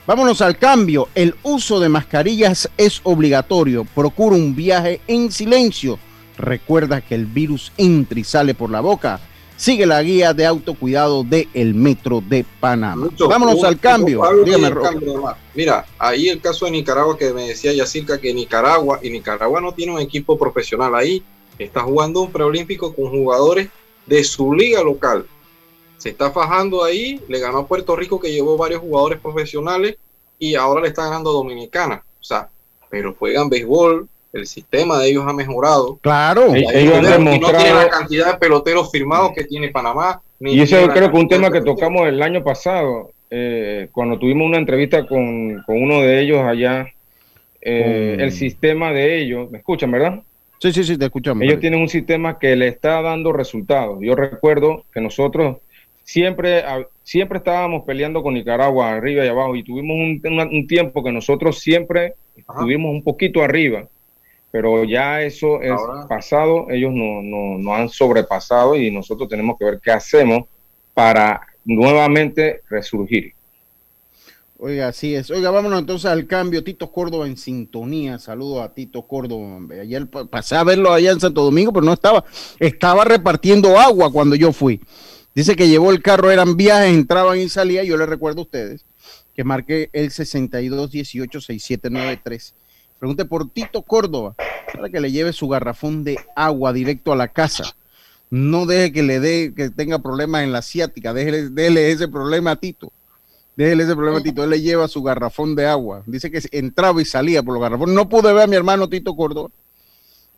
[0.06, 1.08] Vámonos al cambio.
[1.14, 3.84] El uso de mascarillas es obligatorio.
[3.84, 5.98] Procura un viaje en silencio.
[6.38, 9.20] Recuerda que el virus entra y sale por la boca
[9.62, 13.08] sigue la guía de autocuidado del el Metro de Panamá.
[13.16, 14.20] Vámonos al cambio.
[15.54, 19.72] Mira, ahí el caso de Nicaragua que me decía Yacirca que Nicaragua, y Nicaragua no
[19.72, 21.22] tiene un equipo profesional ahí,
[21.60, 23.68] está jugando un preolímpico con jugadores
[24.06, 25.26] de su liga local.
[26.02, 29.98] Se está fajando ahí, le ganó a Puerto Rico que llevó varios jugadores profesionales
[30.36, 32.02] y ahora le está ganando a Dominicana.
[32.20, 32.48] O sea,
[32.90, 36.00] pero juegan béisbol, el sistema de ellos ha mejorado.
[36.02, 37.52] Claro, ellos han demostrado...
[37.52, 40.20] no tienen la cantidad de peloteros firmados que tiene Panamá.
[40.40, 44.48] y eso yo creo que un tema que tocamos el año pasado, eh, cuando tuvimos
[44.48, 46.88] una entrevista con, uno de ellos allá,
[47.60, 50.20] eh, el sistema de ellos, ¿me escuchan, verdad?
[50.58, 51.44] Sí, sí, sí, te escuchamos.
[51.44, 53.98] Ellos tienen un sistema que le está dando resultados.
[54.00, 55.58] Yo recuerdo que nosotros
[56.04, 56.64] siempre,
[57.02, 62.14] siempre estábamos peleando con Nicaragua arriba y abajo y tuvimos un, tiempo que nosotros siempre
[62.36, 63.86] estuvimos un poquito arriba,
[64.50, 65.72] pero ya eso es
[66.08, 70.46] pasado, ellos nos no, han sobrepasado y nosotros tenemos que ver qué hacemos
[70.94, 73.32] para nuevamente resurgir.
[74.64, 75.28] Oiga, así es.
[75.32, 76.62] Oiga, vámonos entonces al cambio.
[76.62, 78.20] Tito Córdoba en sintonía.
[78.20, 79.58] Saludo a Tito Córdoba.
[79.80, 82.24] Ayer pasé a verlo allá en Santo Domingo, pero no estaba.
[82.60, 84.80] Estaba repartiendo agua cuando yo fui.
[85.34, 87.86] Dice que llevó el carro, eran viajes, entraban y salían.
[87.86, 88.84] Yo le recuerdo a ustedes
[89.34, 92.54] que marqué el 62186793.
[92.98, 94.34] Pregunte por Tito Córdoba
[94.72, 97.74] para que le lleve su garrafón de agua directo a la casa.
[98.30, 101.12] No deje que le dé, que tenga problemas en la asiática.
[101.12, 102.92] Déjele, ese problema a Tito
[103.56, 104.44] Déjele ese problema, Tito.
[104.44, 106.02] Él le lleva su garrafón de agua.
[106.06, 107.94] Dice que entraba y salía por los garrafones.
[107.94, 109.50] No pude ver a mi hermano Tito Córdoba.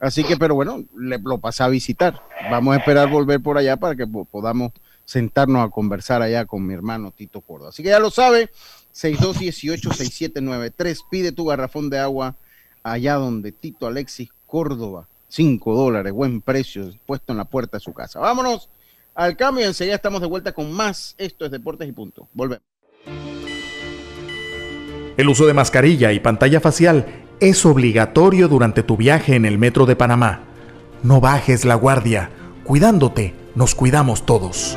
[0.01, 2.21] Así que, pero bueno, le lo pasé a visitar.
[2.51, 4.73] Vamos a esperar volver por allá para que podamos
[5.05, 7.71] sentarnos a conversar allá con mi hermano Tito Córdoba.
[7.71, 8.51] Así que ya lo sabe,
[8.95, 11.01] 6218-6793.
[11.11, 12.37] Pide tu garrafón de agua
[12.83, 15.09] allá donde Tito Alexis Córdoba.
[15.29, 18.21] 5 dólares, buen precio, puesto en la puerta de su casa.
[18.21, 18.69] Vámonos
[19.15, 19.67] al cambio.
[19.67, 21.17] Enseguida estamos de vuelta con más.
[21.19, 22.29] Esto es Deportes y Punto.
[22.33, 22.63] Volvemos.
[25.17, 27.07] El uso de mascarilla y pantalla facial
[27.41, 30.45] es obligatorio durante tu viaje en el metro de Panamá.
[31.03, 32.31] No bajes la guardia.
[32.65, 34.77] Cuidándote, nos cuidamos todos.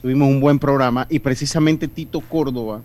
[0.00, 2.82] Tuvimos un buen programa y precisamente Tito Córdoba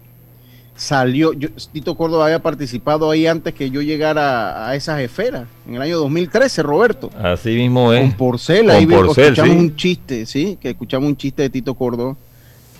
[0.76, 1.32] salió,
[1.71, 5.98] Tito Córdoba había participado ahí antes que yo llegara a, esas esferas, en el año
[6.00, 7.10] 2013, Roberto.
[7.17, 8.02] Así mismo es.
[8.02, 12.15] Con Porcel, ahí escuchamos un chiste, sí, que escuchamos un chiste de Tito Córdoba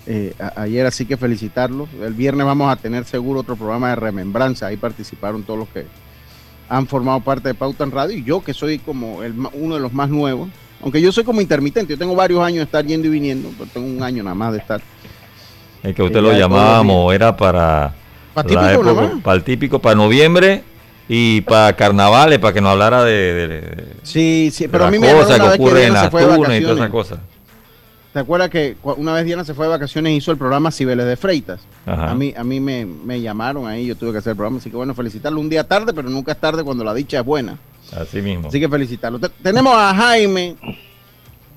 [0.06, 1.88] eh, ayer, así que felicitarlo.
[2.00, 5.86] El viernes vamos a tener seguro otro programa de remembranza, ahí participaron todos los que
[6.68, 9.80] han formado parte de Pauta en Radio y yo que soy como el, uno de
[9.80, 10.48] los más nuevos,
[10.82, 13.70] aunque yo soy como intermitente, yo tengo varios años de estar yendo y viniendo, pero
[13.72, 14.80] tengo un año nada más de estar
[15.86, 17.94] El que usted lo llamábamos era para,
[18.34, 20.64] ¿Para típico, para el típico, para noviembre
[21.08, 25.38] y para carnavales, para que nos hablara de, sí, sí, pero a mí me cosas
[25.38, 27.18] que ocurren en las y todas esas cosas.
[28.12, 31.16] ¿Te acuerdas que una vez Diana se fue de vacaciones hizo el programa Cibeles de
[31.16, 31.60] Freitas?
[31.86, 34.70] A mí, a mí me, me, llamaron ahí, yo tuve que hacer el programa, así
[34.70, 37.58] que bueno, felicitarlo un día tarde, pero nunca es tarde cuando la dicha es buena.
[37.96, 38.48] Así mismo.
[38.48, 39.20] Así que felicitarlo.
[39.20, 40.56] tenemos a Jaime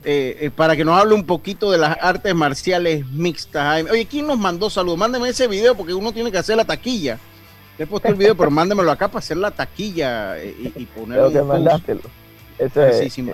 [0.03, 3.63] eh, eh, para que nos hable un poquito de las artes marciales mixtas.
[3.63, 3.91] Jaime.
[3.91, 4.97] Oye, ¿quién nos mandó saludos?
[4.97, 7.19] Mándeme ese video porque uno tiene que hacer la taquilla.
[7.77, 10.85] Te he puesto el video, pero mándemelo acá para hacer la taquilla eh, y, y
[10.85, 11.27] ponerlo.
[12.57, 13.25] Ese, sí,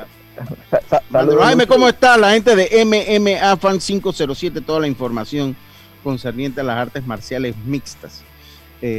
[1.11, 4.61] Jaime, ¿cómo está la gente de MMA Fan 507?
[4.61, 5.55] Toda la información
[6.03, 8.23] concerniente a las artes marciales mixtas.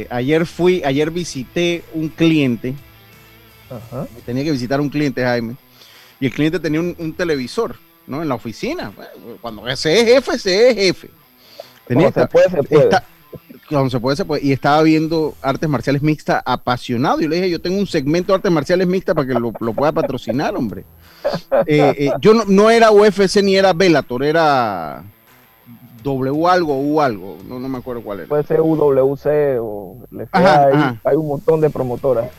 [0.09, 2.75] ayer fui, ayer visité un cliente
[4.25, 5.55] Tenía que visitar un cliente, Jaime.
[6.19, 7.75] Y el cliente tenía un, televisor,
[8.07, 8.21] ¿no?
[8.21, 8.91] En la oficina.
[9.41, 11.09] Cuando se es jefe, se es jefe.
[11.87, 12.89] Tenía se puede, se puede.
[13.69, 14.45] cuando se puede, se puede.
[14.45, 17.21] Y estaba viendo artes marciales mixtas apasionado.
[17.21, 19.91] Y le dije, yo tengo un segmento de artes marciales mixtas para que lo, pueda
[19.91, 20.85] patrocinar, hombre.
[21.65, 25.03] Eh, eh, yo no, no, era UFC ni era Bellator, era
[26.03, 28.29] W algo, U algo, no, no me acuerdo cuál era.
[28.29, 29.97] Puede ser UWC o
[30.31, 32.29] hay, un montón de promotoras.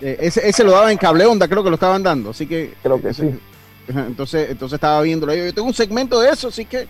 [0.00, 2.74] Eh, ese, ese, lo daba en cable onda, creo que lo estaban dando, así que.
[2.82, 3.38] Creo que sí.
[3.88, 5.34] Entonces, entonces estaba viéndolo.
[5.34, 6.86] Yo, yo tengo un segmento de eso, así que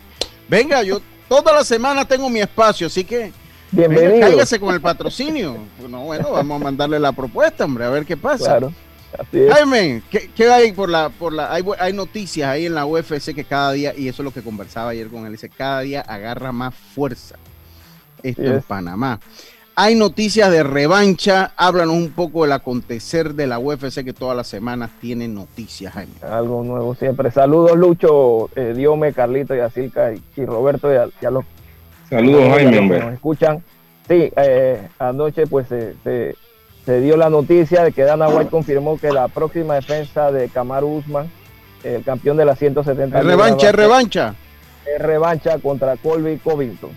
[0.49, 3.33] venga, yo toda la semana tengo mi espacio, así que.
[3.71, 4.21] Bienvenido.
[4.21, 5.57] cáigase con el patrocinio.
[5.81, 8.45] Bueno, bueno, vamos a mandarle la propuesta, hombre, a ver qué pasa.
[8.45, 8.73] Claro.
[9.51, 13.73] Jaime, ¿qué, hay por la, por la, hay, noticias ahí en la UFC que cada
[13.73, 16.75] día, y eso es lo que conversaba ayer con él, dice, cada día agarra más
[16.75, 17.37] fuerza
[18.23, 19.21] esto en Panamá.
[19.77, 24.47] Hay noticias de revancha, háblanos un poco del acontecer de la UFC que todas las
[24.47, 26.13] semanas tiene noticias, Jaime.
[26.23, 27.31] Algo nuevo siempre.
[27.33, 29.61] Saludos, Lucho, eh, Diome, Carlito, y,
[30.41, 31.45] y Roberto y a, los...
[32.09, 33.65] Saludos, Jaime, nos escuchan.
[34.07, 36.37] Sí, eh, anoche pues se
[36.85, 40.99] se dio la noticia de que Dana White confirmó que la próxima defensa de Kamaru
[40.99, 41.31] Usman,
[41.83, 44.35] el campeón de la 170 es revancha, es revancha.
[44.85, 46.91] Es revancha contra Colby Covington.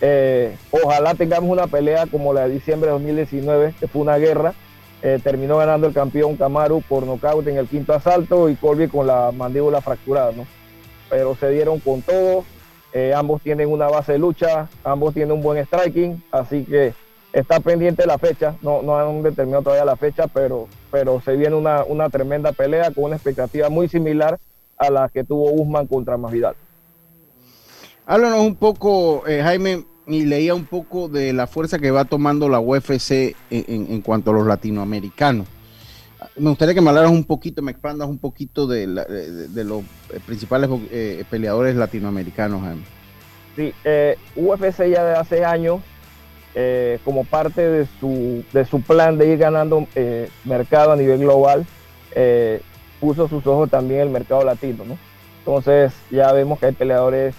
[0.00, 4.54] Eh, ojalá tengamos una pelea como la de diciembre de 2019, que fue una guerra.
[5.02, 9.06] Eh, terminó ganando el campeón Kamaru por nocaut en el quinto asalto y Colby con
[9.06, 10.46] la mandíbula fracturada, ¿no?
[11.10, 12.44] Pero se dieron con todo.
[12.92, 16.94] Eh, ambos tienen una base de lucha, ambos tienen un buen striking, así que
[17.40, 21.56] está pendiente la fecha, no, no han determinado todavía la fecha, pero, pero se viene
[21.56, 24.38] una, una tremenda pelea con una expectativa muy similar
[24.78, 26.54] a la que tuvo Usman contra Masvidal.
[28.06, 32.48] Háblanos un poco, eh, Jaime, y leía un poco de la fuerza que va tomando
[32.48, 35.46] la UFC en, cuanto a los latinoamericanos.
[36.36, 39.82] Me gustaría que me hablaras un poquito, me expandas un poquito de, de, los
[40.24, 42.82] principales eh, peleadores latinoamericanos, Jaime.
[43.54, 45.80] Sí, eh, UFC ya de hace años
[46.54, 51.20] eh, como parte de su, de su plan de ir ganando eh, mercado a nivel
[51.20, 51.66] global,
[52.12, 52.62] eh,
[53.00, 54.84] puso sus ojos también el mercado latino.
[54.84, 54.98] ¿no?
[55.40, 57.34] Entonces ya vemos que hay peleadores,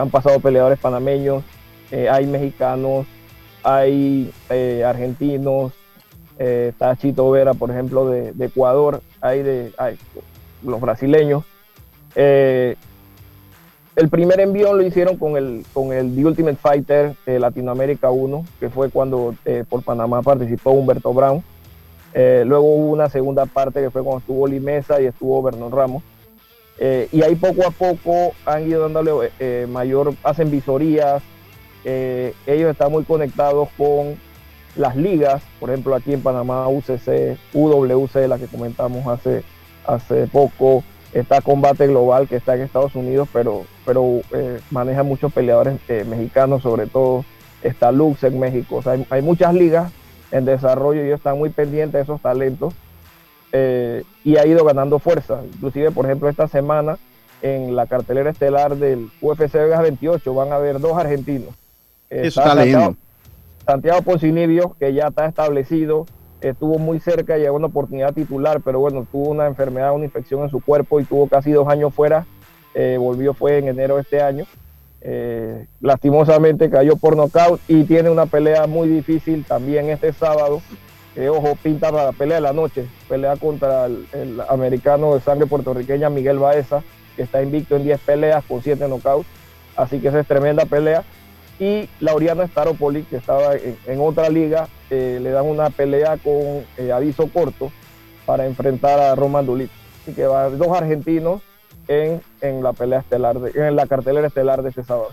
[0.00, 1.44] han pasado peleadores panameños,
[2.10, 3.06] hay mexicanos,
[3.62, 4.32] hay
[4.84, 5.72] argentinos,
[6.38, 9.98] está Chito Vera, por ejemplo, de, Ecuador, hay, de, hay
[10.62, 11.44] los brasileños.
[13.96, 18.44] El primer envío lo hicieron con el, con el The Ultimate Fighter de Latinoamérica 1,
[18.60, 21.42] que fue cuando eh, por Panamá participó Humberto Brown.
[22.12, 26.02] Eh, luego hubo una segunda parte que fue cuando estuvo Limesa y estuvo Vernon Ramos.
[26.78, 29.30] Eh, y ahí poco a poco han ido dándole
[29.66, 31.22] mayor, hacen visorías.
[31.82, 34.18] ellos están muy conectados con
[34.76, 39.42] las ligas, por ejemplo aquí en Panamá UCC, UWC, la que comentamos hace,
[39.86, 40.84] hace poco,
[41.20, 46.04] está Combate Global que está en Estados Unidos, pero, pero eh, maneja muchos peleadores eh,
[46.06, 47.24] mexicanos, sobre todo
[47.62, 48.76] está Lux en México.
[48.76, 49.90] O sea, hay, muchas ligas
[50.30, 52.74] en desarrollo y ellos están muy pendientes de esos talentos
[53.52, 55.40] eh, y ha ido ganando fuerza.
[55.54, 56.98] Inclusive, por ejemplo, esta semana
[57.40, 61.54] en la cartelera estelar del UFC Vegas 28 van a haber dos argentinos.
[62.10, 62.96] Eso está Santiago,
[63.64, 66.06] Santiago Poncinibio, que ya está establecido
[66.40, 70.50] estuvo muy cerca, llegó una oportunidad titular, pero bueno, tuvo una enfermedad, una infección en
[70.50, 72.26] su cuerpo y tuvo casi dos años fuera.
[72.74, 74.44] Eh, volvió fue en enero de este año.
[75.00, 80.60] Eh, lastimosamente cayó por nocaut y tiene una pelea muy difícil también este sábado.
[81.30, 82.86] ojo, pinta para la pelea de la noche.
[83.08, 86.82] Pelea contra el, americano de sangre puertorriqueña Miguel Baeza,
[87.14, 89.28] que está invicto en 10 peleas con 7 knockouts.
[89.76, 91.04] Así que esa es tremenda pelea
[91.58, 96.92] y Laureano Staropoli, que estaba en, otra liga, eh, le dan una pelea con eh,
[96.92, 97.72] aviso corto
[98.26, 99.70] para enfrentar a Roman Dulit.
[100.02, 101.42] Así que va dos argentinos
[101.88, 105.10] en, en la pelea estelar, en la cartelera estelar de este sábado.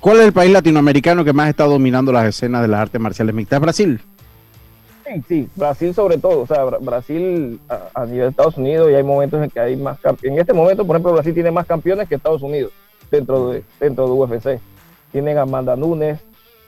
[0.00, 3.34] ¿Cuál es el país latinoamericano que más está dominando las escenas de las artes marciales
[3.34, 3.60] mixtas?
[3.60, 4.00] ¿Brasil?
[5.04, 6.40] Sí, sí, Brasil sobre todo.
[6.40, 10.00] O sea, Brasil a, nivel de Estados Unidos y hay momentos en que hay más
[10.00, 10.36] campeones.
[10.36, 12.72] En este momento, por ejemplo, Brasil tiene más campeones que Estados Unidos
[13.10, 14.60] dentro de, dentro de UFC.
[15.12, 16.18] Tienen a Amanda Nunes,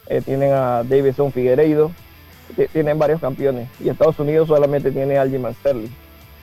[0.07, 1.90] eh, tienen a Davidson Figueiredo,
[2.72, 3.68] tienen varios campeones.
[3.80, 5.90] Y Estados Unidos solamente tiene a Algerman Sterling.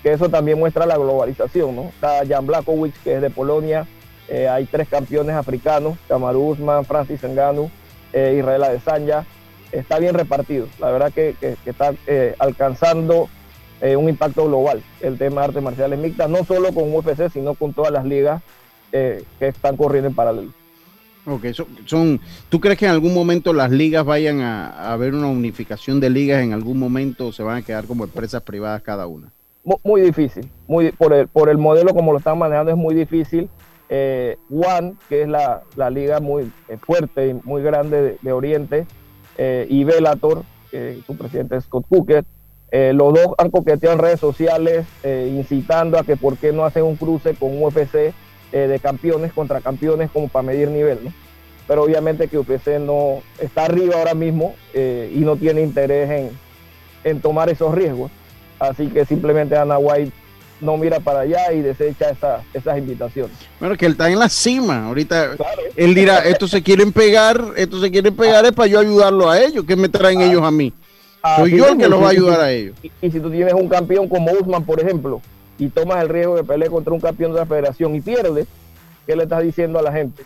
[0.04, 1.84] Que eso también muestra la globalización, ¿no?
[1.84, 3.86] Está Jan Blakowicz, que es de Polonia.
[4.28, 7.70] Eh, hay tres campeones africanos, Kamaru Usman, Francis Ngannou,
[8.14, 9.26] eh, Israel Adesanya.
[9.72, 10.68] Está bien repartido.
[10.80, 11.36] La verdad que,
[11.66, 13.30] está eh, alcanzando
[13.97, 17.74] un impacto global el tema de artes marciales mixtas, no solo con UFC, sino con
[17.74, 18.43] todas las ligas
[18.91, 20.61] que están corriendo en paralelo.
[21.26, 21.45] Ok,
[21.86, 22.19] son,
[22.49, 26.43] ¿tú crees que en algún momento las ligas vayan a, haber una unificación de ligas
[26.43, 29.32] en algún momento o se van a quedar como empresas privadas cada una?
[29.84, 33.47] Muy, difícil, muy, por, el, por el modelo como lo están manejando es muy difícil.
[33.93, 38.88] Eh, One, que es la, liga muy eh, fuerte y muy grande de, Oriente,
[39.38, 40.43] eh, y Bellator,
[41.05, 42.24] su presidente es Scott Cooker,
[42.72, 46.95] los dos han coqueteado en redes sociales incitando a que por qué no hacen un
[46.95, 48.13] cruce con UFC
[48.52, 51.14] eh, de campeones contra campeones como para medir nivel, ¿no?
[51.68, 56.30] Pero obviamente que UPC no está arriba ahora mismo eh, y no tiene interés
[57.04, 58.12] en, tomar esos riesgos.
[58.60, 60.12] Así que simplemente Ana White
[60.60, 62.12] no mira para allá y desecha
[62.54, 63.36] esas invitaciones.
[63.60, 64.88] Bueno, que él está en la cima.
[64.88, 65.38] Ahorita
[65.78, 69.39] él dirá, estos se quieren pegar, estos se quieren pegar, es para yo ayudarlo a
[69.39, 69.64] ellos.
[69.66, 70.26] ¿Qué me traen ah.
[70.26, 70.74] ellos a mí?
[71.38, 72.76] Soy yo el que los va a ayudar a ellos.
[72.84, 75.22] Y, y, si tú tienes un campeón como Usman, por ejemplo,
[75.62, 78.47] y tomas el riesgo de pelear contra un campeón de la federación y pierdes,
[79.05, 80.24] ¿qué le estás diciendo a la gente?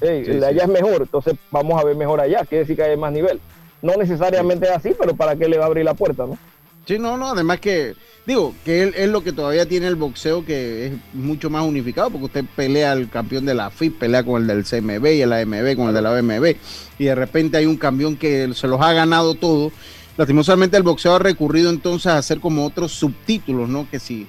[0.00, 2.96] el de allá es mejor, entonces vamos a ver mejor allá, quiere decir que hay
[2.96, 3.38] más nivel.
[3.82, 6.38] No necesariamente es así, pero ¿para qué le va a abrir la puerta, no?
[6.86, 7.94] Sí, no, no, además que,
[8.26, 12.10] digo, que él es lo que todavía tiene el boxeo que es mucho más unificado,
[12.10, 15.32] porque usted pelea al campeón de la FIP, pelea con el del CMB y el
[15.32, 16.56] AMB, con el de la OMB,
[16.98, 19.72] y de repente hay un campeón que se los ha ganado todo.
[20.16, 23.88] Lastimosamente el boxeo ha recurrido entonces a hacer como otros subtítulos, ¿no?
[23.90, 24.26] Que si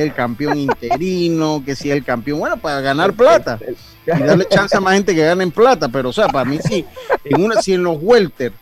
[0.00, 3.58] el campeón interino, que si es el campeón, bueno, para ganar plata
[4.06, 6.84] y darle chance a más gente que ganen plata, pero o sea, para mí sí,
[7.24, 8.52] en una, si en los welter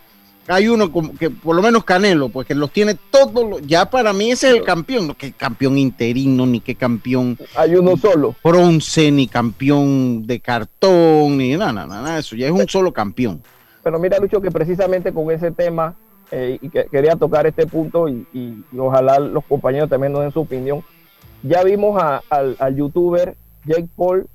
[0.51, 4.13] hay uno como que por lo menos Canelo, pues que los tiene todos, ya para
[4.13, 7.39] mí ese es el campeón, no que campeón interino, ni que campeón.
[7.55, 8.35] Hay uno solo.
[8.43, 13.43] Bronce, ni campeón de cartón, ni nada, nada, nada, eso, ya es un solo campeón.
[13.83, 15.95] Pero mira, Lucho, que precisamente con ese tema,
[16.33, 20.33] eh, y que quería tocar este punto, y, y, ojalá los compañeros también nos den
[20.33, 20.83] su opinión,
[21.43, 23.35] ya vimos al, youtuber
[23.65, 24.27] Jake Paul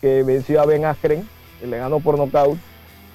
[0.00, 1.26] que venció a Ben Askren,
[1.60, 2.58] que le ganó por nocaut.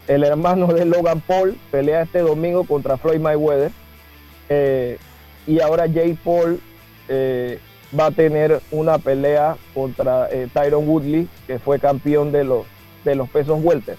[0.08, 3.72] El hermano de Logan Paul pelea este domingo contra Floyd Mayweather.
[4.50, 4.98] Eh,
[5.46, 6.60] y ahora Jake Paul
[7.08, 7.60] eh,
[7.98, 12.66] va a tener una pelea contra eh, Tyron Woodley, que fue campeón de los,
[13.06, 13.98] de los pesos welter.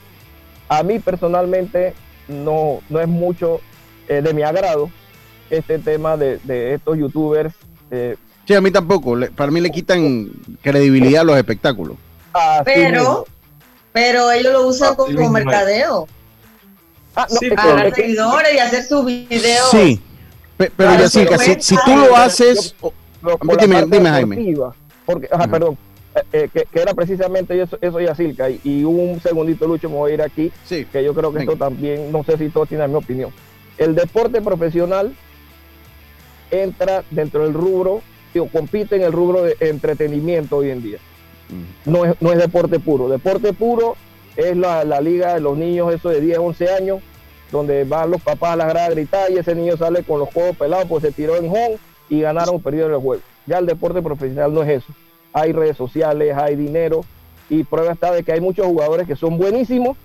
[0.68, 1.94] A mí personalmente
[2.28, 3.60] no, no es mucho
[4.08, 4.90] de mi agrado
[5.48, 7.54] este tema de, de estos youtubers
[8.46, 9.16] Sí, a mí tampoco.
[9.36, 10.30] para mí le quitan
[10.62, 11.96] credibilidad a los espectáculos.
[12.64, 13.26] pero,
[13.92, 16.08] pero ellos lo usan como mercadeo.
[17.14, 19.70] Ah, no, para seguidores y hacer sus videos.
[19.70, 20.00] Sí,
[20.56, 21.26] pero ya sí,
[21.60, 22.74] si, tú lo haces,
[23.60, 24.54] dime, dime Jaime.
[25.04, 25.76] Porque, ajá, perdón,
[26.14, 28.48] eh, eh, que, que, era precisamente eso, eso y Silca.
[28.48, 30.86] Y, y, un segundito, Lucho, me voy a ir aquí, sí.
[30.90, 33.30] que yo creo que esto también, no sé si todos tienen mi opinión.
[33.76, 35.14] El deporte profesional
[36.50, 38.02] entra dentro del rubro
[38.52, 40.98] compite en el rubro de entretenimiento hoy en día.
[41.84, 43.08] No es, no es deporte puro.
[43.08, 43.96] Deporte puro
[44.36, 47.00] es la, liga de los niños, eso de 10, 11 años,
[47.50, 50.56] donde van los papás a la grada gritar y ese niño sale con los juegos
[50.56, 51.76] pelados, pues se tiró en home
[52.08, 53.22] y ganaron o perdieron el juego.
[53.46, 54.92] Ya el deporte profesional no es eso.
[55.32, 57.04] Hay redes sociales, hay dinero
[57.50, 59.96] y prueba está de que hay muchos jugadores que son buenísimos,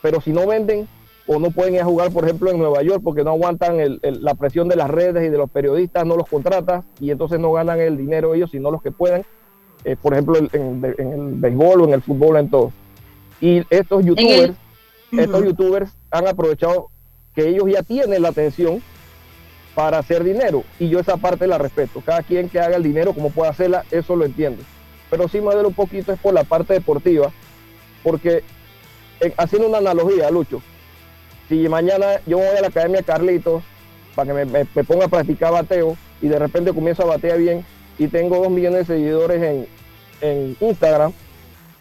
[0.00, 0.88] pero si no venden
[1.26, 4.34] o no pueden ir a jugar, por ejemplo, en Nueva York porque no aguantan la
[4.34, 7.80] presión de las redes y de los periodistas, no los contratan y entonces no ganan
[7.80, 9.24] el dinero ellos, sino los que puedan,
[9.84, 12.72] eh, por ejemplo, en, el béisbol o en el fútbol, en todo.
[13.40, 14.54] Y estos youtubers,
[15.12, 16.90] estos youtubers han aprovechado
[17.34, 18.80] que ellos ya tienen la atención
[19.74, 22.02] para hacer dinero y yo esa parte la respeto.
[22.04, 24.62] Cada quien que haga el dinero como pueda hacerla, eso lo entiendo.
[25.10, 27.30] Pero sí me duele un poquito es por la parte deportiva,
[28.02, 28.42] porque
[29.36, 30.62] haciendo una analogía, Lucho,
[31.48, 33.62] si mañana yo voy a la Academia Carlitos
[34.14, 37.64] para que me, ponga a practicar bateo y de repente comienzo a batear bien
[37.98, 39.42] y tengo dos millones de seguidores
[40.22, 41.12] en, Instagram,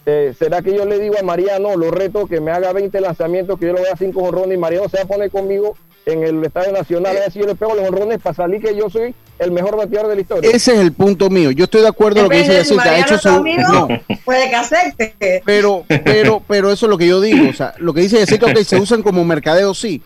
[0.05, 3.57] eh, ¿será que yo le digo a Mariano, lo reto que me haga 20 lanzamientos,
[3.57, 6.43] que yo lo vea 5 honrones y Mariano se va a poner conmigo en el
[6.43, 9.15] Estadio Nacional, a ver si yo le pego los honrones para salir que yo soy
[9.39, 10.51] el mejor bateador de la historia.
[10.51, 11.51] Ese es el punto mío.
[11.51, 12.91] Yo estoy de acuerdo con lo que dice Yacirca.
[12.91, 13.29] Ha hecho su...
[13.29, 13.87] no.
[14.23, 15.41] Puede que acepte.
[15.43, 17.49] Pero, pero, pero eso es lo que yo digo.
[17.49, 20.01] O sea, lo que dice Yacirca, que se usan como mercadeo, sí.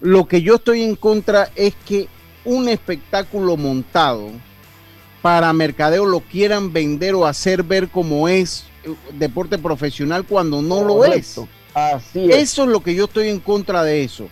[0.00, 2.08] Lo que yo estoy en contra es que
[2.44, 4.30] un espectáculo montado
[5.22, 10.84] para mercadeo lo quieran vender o hacer ver como es eh, deporte profesional cuando no
[10.84, 11.40] lo es.
[11.74, 12.36] Así es.
[12.36, 14.28] Eso es lo que yo estoy en contra de eso.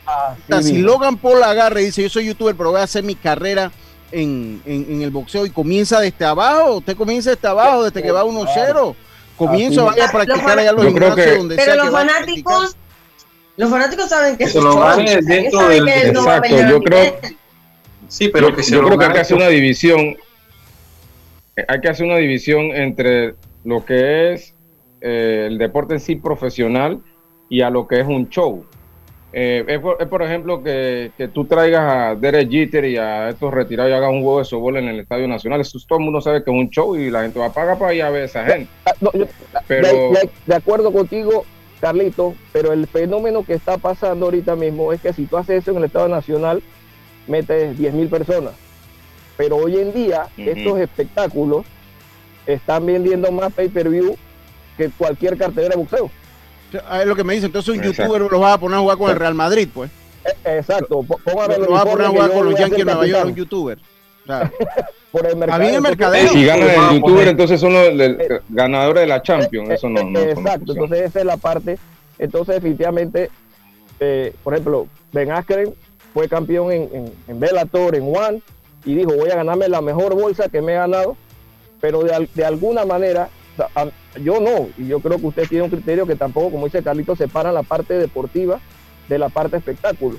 [0.63, 3.73] si Logan Paul agarra y dice, yo soy youtuber, pero voy a hacer mi carrera
[4.13, 4.63] en,
[5.03, 8.95] el boxeo y comienza desde abajo, usted comienza desde abajo, desde que va 1-0.
[9.37, 12.77] Comienza, vaya a practicar allá los gimnasios donde Pero los fanáticos,
[13.57, 15.89] los fanáticos saben que se lo van dentro del...
[15.89, 17.17] Exacto, yo creo...
[18.07, 20.17] Sí, pero que yo creo que hay que hacer una división.
[21.67, 23.35] Hay que hacer una división entre
[23.65, 24.55] lo que es
[25.01, 27.01] eh, el deporte en sí profesional
[27.53, 28.65] y a lo que es un show.
[29.35, 33.91] Eh, es, por, ejemplo que, que, tú traigas a Derek Jeter y a estos retirados
[33.91, 35.61] y hagas un juego de softball en el Estadio Nacional.
[35.61, 37.79] Eso todo el mundo sabe que es un show y la gente va a pagar
[37.79, 38.71] para ir a ver a esa gente.
[39.69, 40.13] Pero...
[40.47, 41.45] de, acuerdo contigo,
[41.79, 45.73] Carlito, pero el fenómeno que está pasando ahorita mismo es que si tú haces eso
[45.73, 46.63] en el Estadio Nacional,
[47.27, 48.55] metes 10 mil personas.
[49.37, 51.67] Pero hoy en día, estos espectáculos
[52.47, 54.17] están vendiendo más pay-per-view
[54.79, 56.11] que cualquier cartelera de boxeo.
[56.73, 57.47] Es lo que me dice.
[57.47, 59.91] Entonces un youtuber lo va a poner a jugar con el Real Madrid, pues.
[60.45, 61.05] Eh, exacto.
[61.27, 63.79] Lo va a poner a jugar con los Yankees de Nueva York, un youtuber.
[65.13, 65.63] por el mercado.
[65.63, 66.29] El mercadeo.
[66.29, 69.71] Si ganan el youtuber, entonces son los eh, ganadores de la Champions.
[69.71, 70.73] Eso no, no Exacto.
[70.73, 71.79] Entonces esa es la parte.
[72.19, 73.31] Entonces definitivamente,
[74.01, 75.75] eh, por ejemplo, Ben Askren
[76.15, 78.43] fue campeón en, en, en Bellator, en One,
[78.85, 81.17] y dijo, voy a ganarme la mejor bolsa que me he ganado,
[81.81, 83.29] pero de, de alguna manera
[84.21, 87.17] yo no, y yo creo que usted tiene un criterio que tampoco, como dice Carlito,
[87.17, 88.61] separa la parte deportiva
[89.09, 90.19] de la parte espectáculo.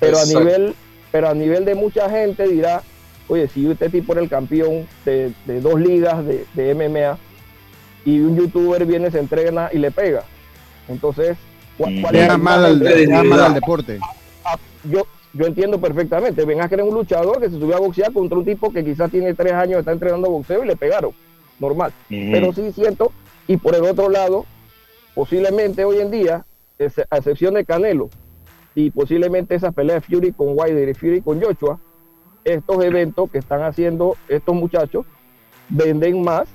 [0.00, 0.74] Pero a nivel,
[1.10, 2.82] pero a nivel de mucha gente dirá,
[3.28, 7.18] oye, si este tipo era el campeón de, dos ligas de, MMA
[8.04, 10.24] y un youtuber viene, se entrena y le pega.
[10.88, 11.36] Entonces,
[11.76, 12.14] ¿cuál, mm.
[12.14, 13.98] es mal al, deporte?
[14.84, 16.44] Yo, yo entiendo perfectamente.
[16.44, 19.10] Venga que eres un luchador que se subió a boxear contra un tipo que quizás
[19.10, 21.12] tiene tres años, está entrenando boxeo y le pegaron
[21.58, 21.92] normal.
[22.08, 23.12] Pero sí siento,
[23.46, 24.46] y por el otro lado,
[25.14, 26.44] posiblemente hoy en día,
[27.10, 28.10] a excepción de Canelo,
[28.74, 31.80] y posiblemente esa pelea de Fury con Wilder y Fury con Joshua,
[32.44, 35.04] estos eventos que están haciendo estos muchachos
[35.68, 36.46] venden más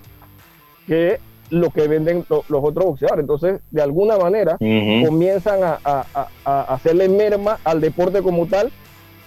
[0.87, 3.23] que lo que venden los otros boxeadores.
[3.23, 8.71] Entonces, de alguna manera, comienzan a, a, hacerle merma al deporte como tal,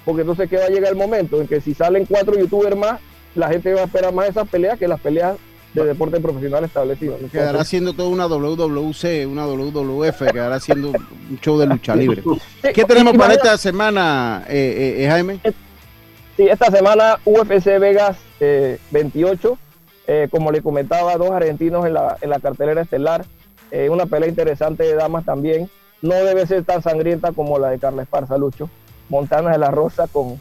[0.04, 3.00] porque entonces que va a llegar el momento en que si salen cuatro youtubers más,
[3.34, 5.36] la gente va a esperar más esas peleas que las peleas
[5.74, 7.18] de deporte profesional establecido.
[7.30, 12.22] quedará haciendo toda una WWC, una WWF, quedará haciendo un show de lucha libre.
[12.72, 15.40] ¿Qué tenemos para esta semana, eh, eh, Jaime?
[16.36, 18.18] Sí, esta semana UFC Vegas
[18.90, 19.58] 28,
[20.06, 23.24] eh, como le comentaba, dos argentinos en la, en la cartelera estelar,
[23.90, 25.68] una pelea interesante de damas también,
[26.00, 28.70] no debe ser tan sangrienta como la de Carla Esparza, Lucho.
[29.08, 30.40] Montana de la Rosa con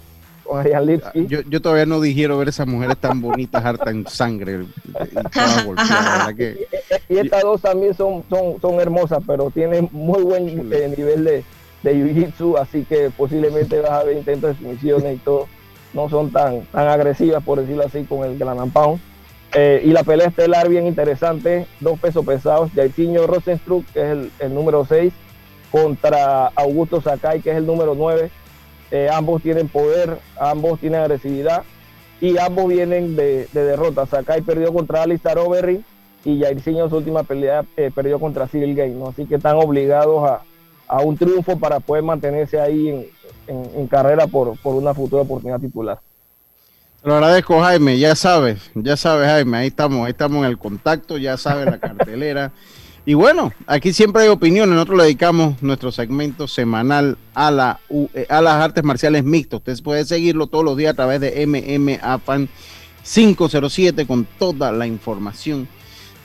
[1.27, 4.65] yo, yo, todavía no digiero ver esas mujeres tan bonitas, harta en sangre.
[7.09, 11.43] Y, estas dos también son, son, son hermosas, pero tienen muy buen eh, nivel de,
[11.83, 15.47] de jiu-jitsu, así que posiblemente vas a ver intentos de sumisiones y todo.
[15.93, 18.99] No son tan, tan agresivas, por decirlo así, con el Gran Pound.
[19.55, 24.31] Eh, y la pelea estelar bien interesante, dos pesos pesados, Jairzinho Rosenstruck, que es el,
[24.39, 25.13] el número 6,
[25.71, 28.31] contra Augusto Sakai, que es el número 9
[28.93, 31.63] eh, ambos tienen poder, ambos tienen agresividad
[32.21, 34.09] y ambos vienen de, derrotas.
[34.09, 35.81] Sakai perdió contra Alistair Overeem
[36.23, 40.29] y Jairzinho su última pelea eh, perdió contra Cyril Gane, así que están obligados
[40.87, 43.11] a, un triunfo para poder mantenerse ahí
[43.47, 45.99] en, carrera por, por, una futura oportunidad titular.
[47.03, 51.17] Lo agradezco Jaime, ya sabes, ya sabes Jaime, ahí estamos, ahí estamos en el contacto,
[51.17, 52.51] ya sabes la cartelera.
[53.05, 54.75] Y bueno, aquí siempre hay opiniones.
[54.75, 57.79] Nosotros le dedicamos nuestro segmento semanal a, la,
[58.13, 59.59] eh, a las artes marciales mixtas.
[59.59, 62.47] Ustedes pueden seguirlo todos los días a través de MMA Fan
[63.03, 65.67] 507 con toda la información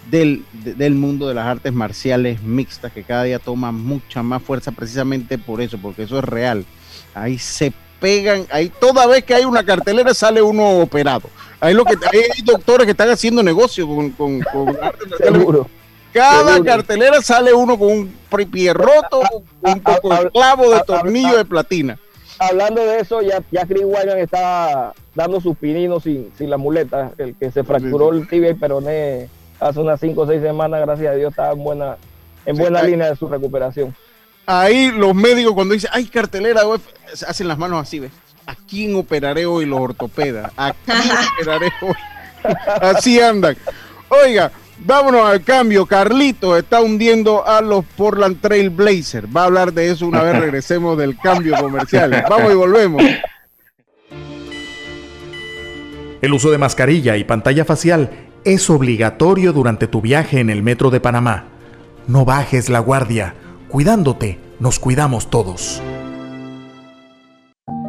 [0.09, 4.71] del, del, mundo de las artes marciales mixtas que cada día toma mucha más fuerza
[4.71, 6.65] precisamente por eso, porque eso es real.
[7.13, 11.29] Ahí se pegan, ahí toda vez que hay una cartelera sale uno operado.
[11.59, 15.39] Ahí lo que hay doctores que están haciendo negocio con, con, con artes marciales.
[15.39, 15.78] Seguro.
[16.13, 18.19] Cada cartelera sale uno con un
[18.51, 19.23] pie roto,
[19.61, 21.99] un poco de clavo de tornillo de platina.
[22.39, 27.11] Hablando de eso, ya, ya Chris Weidman está dando sus pininos sin, sin la muleta.
[27.19, 29.29] El que se fracturó el tibia y peroné
[29.59, 31.97] hace unas 5 o 6 semanas, gracias a Dios, está en buena,
[32.47, 33.95] en buena línea de su recuperación.
[34.47, 36.63] Ahí los médicos cuando dicen, ay, cartelera,
[37.27, 38.13] hacen las manos así, ¿ves?
[38.47, 40.53] ¿A quién operaré hoy los ortopedas?
[40.57, 40.97] ¿A quién
[41.35, 41.95] operaré hoy?
[42.81, 43.57] Así andan.
[44.09, 44.51] Oiga,
[44.85, 45.87] vámonos al cambio.
[45.87, 49.29] Carlito está hundiendo a los Portland Trail Blazers.
[49.35, 52.25] Va a hablar de eso una vez regresemos del cambio comercial.
[52.29, 53.03] Vamos y volvemos.
[56.21, 58.11] El uso de mascarilla y pantalla facial
[58.45, 61.45] es obligatorio durante tu viaje en el metro de Panamá.
[62.07, 63.35] No bajes la guardia.
[63.69, 65.83] Cuidándote, nos cuidamos todos.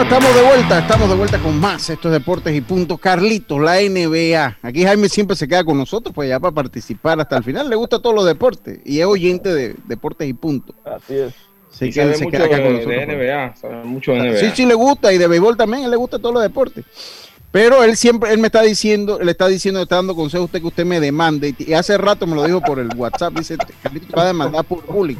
[0.00, 2.96] estamos de vuelta, estamos de vuelta con más estos deportes y punto.
[2.96, 4.58] Carlitos, la NBA.
[4.62, 7.68] Aquí Jaime siempre se queda con nosotros, pues ya para participar hasta el final.
[7.68, 10.74] Le gusta todos los deportes y es oyente de deportes y punto.
[10.84, 11.34] Así es.
[11.70, 12.96] Sí, que él se queda acá con nosotros.
[12.96, 14.38] De NBA, sabe mucho de NBA.
[14.38, 16.84] Sí, sí le gusta y de béisbol también, él le gusta todos los deportes.
[17.56, 20.60] Pero él siempre, él me está diciendo, le está diciendo, está dando consejo a usted
[20.60, 21.54] que usted me demande.
[21.58, 24.84] Y hace rato me lo dijo por el WhatsApp, dice, Carlitos va a demandar por
[24.84, 25.16] bullying.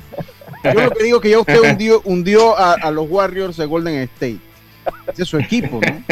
[0.62, 3.64] Yo lo que digo es que ya usted hundió, hundió a, a los Warriors de
[3.64, 4.38] Golden State.
[5.10, 6.04] Ese es su equipo, ¿no?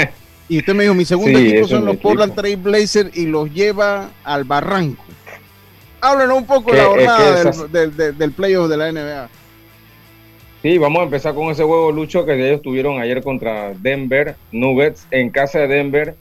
[0.48, 2.08] Y usted me dijo, mi segundo Sí, equipo son los equipo.
[2.08, 5.04] Portland Trail Blazers y los lleva al barranco.
[6.00, 9.28] Háblenos un poco de la es que jornada del, del- del playoff de la NBA.
[10.64, 15.06] Sí, vamos a empezar con ese juego, Lucho, que ellos tuvieron ayer contra Denver Nuggets
[15.10, 16.14] en casa de Denver.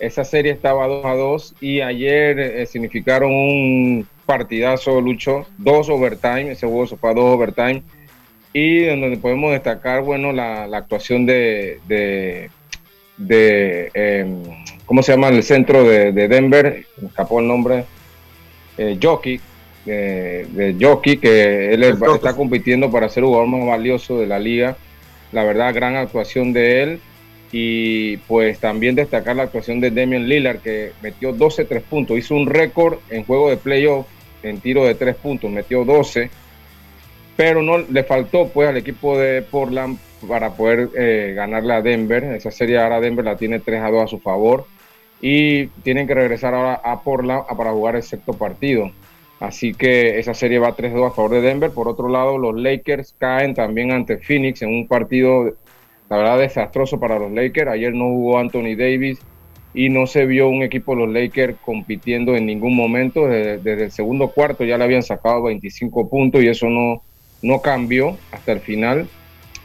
[0.00, 6.50] Esa serie estaba 2 a 2 y ayer eh, significaron un partidazo, Lucho, dos overtime.
[6.50, 7.84] Ese juego fue a dos overtime.
[8.52, 12.50] Y en donde podemos destacar, bueno, la, actuación de, de,
[13.18, 14.42] de, em,
[14.84, 15.28] ¿cómo se llama?
[15.28, 17.84] El centro de, de Denver, me escapó el nombre,
[18.78, 19.40] eh, Jockey,
[19.86, 24.26] de, de Jockey, que él es- está compitiendo para ser el jugador más valioso de
[24.26, 24.76] la liga.
[25.32, 27.00] La verdad, gran actuación de él.
[27.52, 32.18] Y pues también destacar la actuación de Damian Lillard, que metió 12 tres puntos.
[32.18, 34.06] Hizo un récord en juego de playoff
[34.42, 36.28] en tiro de tres puntos, metió 12.
[37.36, 42.24] Pero no le faltó pues al equipo de Portland para poder eh, ganarle a Denver.
[42.24, 44.66] Esa serie ahora Denver la tiene 3 a 2 a su favor.
[45.20, 48.90] Y tienen que regresar ahora a Portland para jugar el sexto partido.
[49.40, 51.70] Así que esa serie va 3-2 a favor de Denver.
[51.70, 55.54] Por otro lado, los Lakers caen también ante Phoenix en un partido,
[56.08, 57.70] la verdad, desastroso para los Lakers.
[57.70, 59.20] Ayer no jugó Anthony Davis
[59.74, 63.26] y no se vio un equipo de los Lakers compitiendo en ningún momento.
[63.26, 67.02] Desde, el segundo cuarto ya le habían sacado 25 puntos y eso no,
[67.42, 69.06] no cambió hasta el final.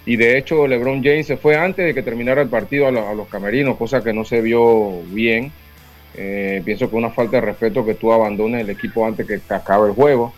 [0.06, 3.28] Y de hecho, LeBron James se fue antes de que terminara el partido a los
[3.30, 5.54] camerinos, cosa que no se vio bien.
[6.16, 9.40] Eh, pienso que es una falta de respeto que tú abandones el equipo antes que,
[9.54, 10.34] acabe el juego.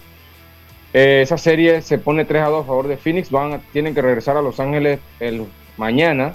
[0.93, 3.31] Eh, esa serie se pone 3 a 2 a favor de Phoenix.
[3.31, 5.45] Van, tienen que regresar a Los Ángeles el
[5.77, 6.33] mañana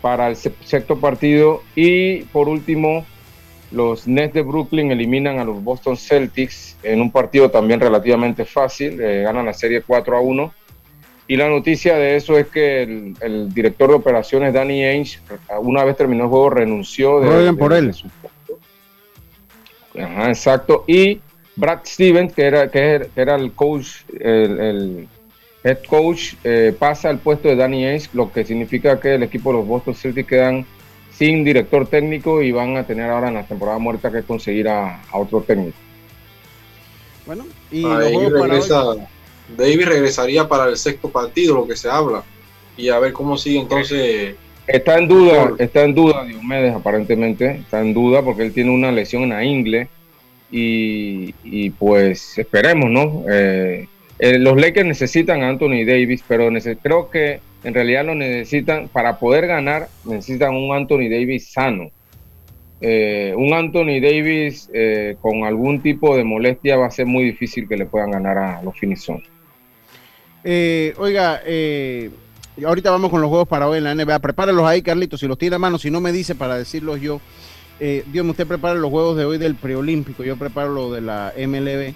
[0.00, 1.62] para el se- sexto partido.
[1.74, 3.04] Y por último,
[3.72, 9.00] los Nets de Brooklyn eliminan a los Boston Celtics en un partido también relativamente fácil.
[9.00, 10.54] eh, ganan la serie 4 a 1.
[11.30, 15.18] Y la noticia de eso es que el, el director de operaciones, Danny Ainge,
[15.60, 17.20] una vez terminó el juego, renunció.
[17.20, 17.92] de- de- por de él.
[17.92, 18.08] su
[20.00, 20.84] Ajá, exacto.
[20.86, 21.20] Y
[21.56, 23.88] Brad Stevens, que era, que era, que era el coach,
[24.20, 25.08] el, el
[25.64, 29.50] head coach, eh, pasa al puesto de Danny Ainge, lo que significa que el equipo
[29.50, 30.66] de los Boston Celtics quedan
[31.10, 35.02] sin director técnico y van a tener ahora en la temporada muerta que conseguir a,
[35.02, 35.76] a otro técnico.
[37.26, 37.82] Bueno, y
[39.56, 42.22] David regresaría para el sexto partido, lo que se habla,
[42.76, 44.36] y a ver cómo sigue entonces.
[44.68, 48.92] Está en duda, está en duda Diomedes aparentemente, está en duda porque él tiene una
[48.92, 49.88] lesión en la ingle
[50.50, 53.24] y, y pues esperemos, ¿no?
[53.30, 53.88] Eh,
[54.18, 56.50] eh, los Lakers necesitan a Anthony Davis, pero
[56.82, 61.90] creo que en realidad lo necesitan, para poder ganar, necesitan un Anthony Davis sano.
[62.82, 64.70] Eh, un Anthony Davis
[65.22, 68.62] con algún tipo de molestia va a ser muy difícil que le puedan ganar a
[68.62, 69.22] los Finison.
[70.44, 71.40] oiga,
[72.64, 74.18] ahorita vamos con los juegos para hoy en la NBA.
[74.18, 77.20] Prepáralos ahí, Carlitos, si los tiene a mano, si no me dice para decirlos yo.
[77.80, 81.32] Eh, Dios, usted prepara los juegos de hoy del preolímpico, yo preparo lo de la
[81.36, 81.94] MLB.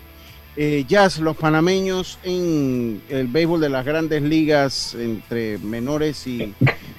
[0.54, 6.54] Eh, Jazz, los panameños en el béisbol de las grandes ligas, entre menores y,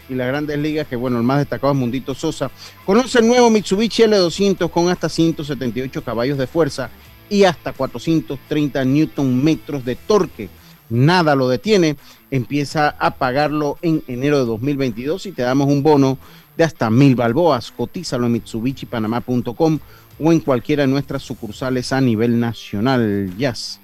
[0.09, 2.51] las grandes ligas, que bueno, el más destacado es Mundito Sosa.
[2.85, 6.89] Conoce el nuevo Mitsubishi L200 con hasta 178 caballos de fuerza
[7.29, 10.49] y hasta 430 newton metros de torque.
[10.89, 11.97] Nada lo detiene
[12.33, 16.17] empieza a pagarlo en enero de 2022 y te damos un bono
[16.57, 17.71] de hasta mil balboas.
[17.71, 19.79] Cotízalo en mitsubishipanamá.com
[20.19, 23.35] o en cualquiera de nuestras sucursales a nivel nacional.
[23.37, 23.79] Jazz.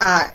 [0.00, 0.32] Ah,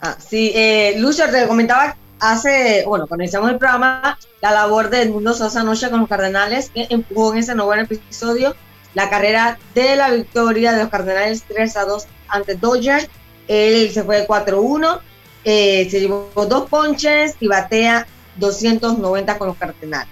[0.00, 5.02] ah sí, eh, Lucio te comentaba hace, bueno, cuando iniciamos el programa, la labor de
[5.02, 8.54] Edmundo Sosa Noche con los Cardenales, que empujó en ese nuevo episodio
[8.94, 13.08] la carrera de la victoria de los Cardenales 3 a 2 ante Dodgers
[13.48, 15.00] él se fue de 4-1,
[15.44, 18.06] eh, se llevó dos ponches y batea
[18.36, 20.08] 290 con los Cardenales.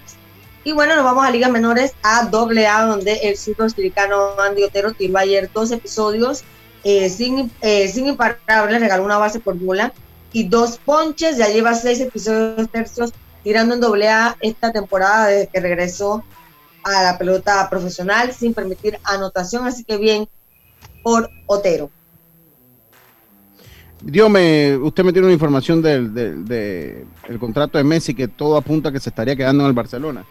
[0.64, 4.92] Y bueno, nos vamos a ligas menores a doble A, donde el sudafricano Andy Otero
[4.92, 6.44] tiró ayer dos episodios
[6.84, 9.92] eh, sin, eh, sin imparables, regaló una base por bola
[10.32, 13.12] y dos ponches, ya lleva seis episodios tercios
[13.42, 16.22] tirando en doble A esta temporada desde que regresó
[16.84, 20.28] a la pelota profesional sin permitir anotación, así que bien
[21.02, 21.90] por Otero.
[24.02, 27.06] Dios me, usted me tiene una información del, del,
[27.38, 30.24] contrato de Messi que todo apunta a que se estaría quedando en el Barcelona.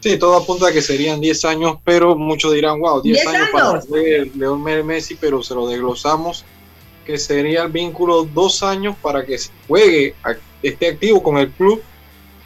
[0.00, 3.82] Sí, todo apunta a que serían 10 años, pero muchos dirán, wow, 10 años, para
[4.36, 6.44] León Messi, pero se lo desglosamos,
[7.04, 10.14] que sería el vínculo dos años para que juegue,
[10.62, 11.82] esté activo con el club.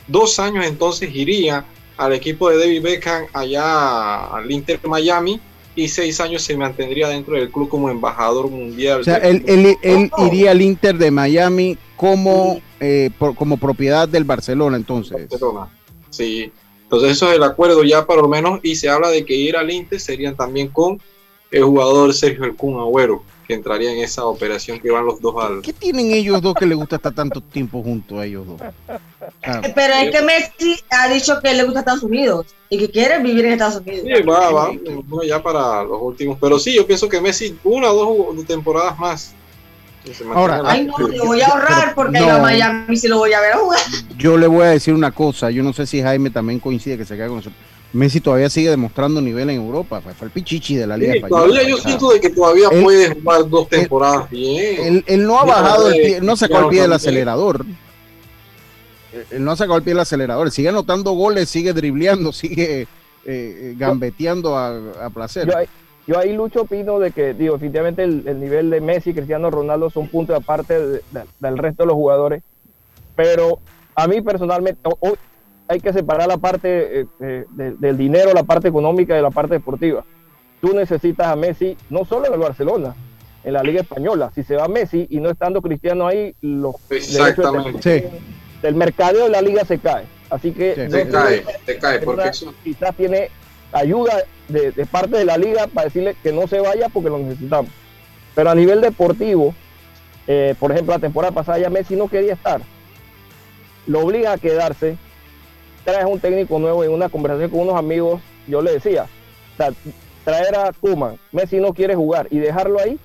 [0.06, 1.64] Dos años entonces iría
[1.96, 5.40] al equipo de David Beckham allá al Inter Miami
[5.74, 9.00] y seis años se mantendría dentro del club como embajador mundial.
[9.00, 9.76] O sea, él,
[10.18, 15.28] iría al Inter de Miami como, eh, como propiedad del Barcelona, entonces.
[16.10, 16.52] Sí,
[16.82, 19.56] entonces eso es el acuerdo ya por lo menos y se habla de que ir
[19.56, 21.00] al Inter serían también con
[21.50, 25.34] el jugador Sergio El Kun Agüero que entraría en esa operación que van los dos
[25.42, 25.62] al.
[25.62, 28.60] ¿Qué tienen ellos dos que les gusta estar tanto tiempo juntos a ellos dos?
[29.42, 29.60] Ah.
[29.74, 33.44] Pero es que Messi ha dicho que le gusta Estados Unidos y que quiere vivir
[33.46, 34.04] en Estados Unidos.
[34.04, 34.72] Sí, va, va,
[35.04, 36.38] bueno, ya para los últimos.
[36.40, 39.34] Pero sí, yo pienso que Messi una o dos temporadas más.
[40.34, 43.52] Ahora, ay no, lo voy a ahorrar porque a Miami si lo voy a ver
[43.52, 43.80] a jugar.
[44.18, 47.04] Yo le voy a decir una cosa, yo no sé si Jaime también coincide que
[47.04, 47.62] se queda con nosotros
[47.92, 50.00] Messi todavía sigue demostrando nivel en Europa.
[50.00, 51.46] Fue el pichichi de la Liga Española.
[51.46, 55.04] Todavía yo siento de que todavía puede jugar dos temporadas bien.
[55.06, 57.66] Él, no ha bajado el pie, no sacó el pie del acelerador.
[59.30, 60.50] Él no ha sacado el pie del acelerador.
[60.50, 62.86] Sigue anotando goles, sigue dribleando, sigue eh,
[63.26, 65.52] eh, gambeteando a, placer.
[66.06, 69.88] Yo ahí, Lucho, opino de que, digo, definitivamente el, nivel de Messi y Cristiano Ronaldo
[69.90, 72.42] son puntos aparte del resto de los jugadores.
[73.14, 73.60] Pero
[73.94, 74.80] a mí personalmente,
[75.68, 79.54] hay que separar la parte eh, eh, del dinero, la parte económica de la parte
[79.54, 80.04] deportiva.
[80.60, 82.94] Tú necesitas a Messi no solo en el Barcelona,
[83.44, 84.30] en la Liga Española.
[84.34, 88.10] Si se va Messi y no estando Cristiano ahí, los Exactamente.
[88.62, 90.04] del mercadeo de la liga se cae.
[90.30, 92.30] Así que se cae, se cae porque
[92.64, 93.28] quizás tiene
[93.72, 97.70] ayuda de, parte de la liga para decirle que no se vaya porque lo necesitamos.
[98.34, 99.54] Pero a nivel deportivo,
[100.26, 102.62] eh, por ejemplo, la temporada pasada ya Messi no quería estar.
[103.86, 104.96] Lo obliga a quedarse
[105.84, 109.06] traes un técnico nuevo en una conversación con unos amigos, yo le decía,
[110.24, 112.98] traer a Kuman, Messi no quiere jugar y dejarlo ahí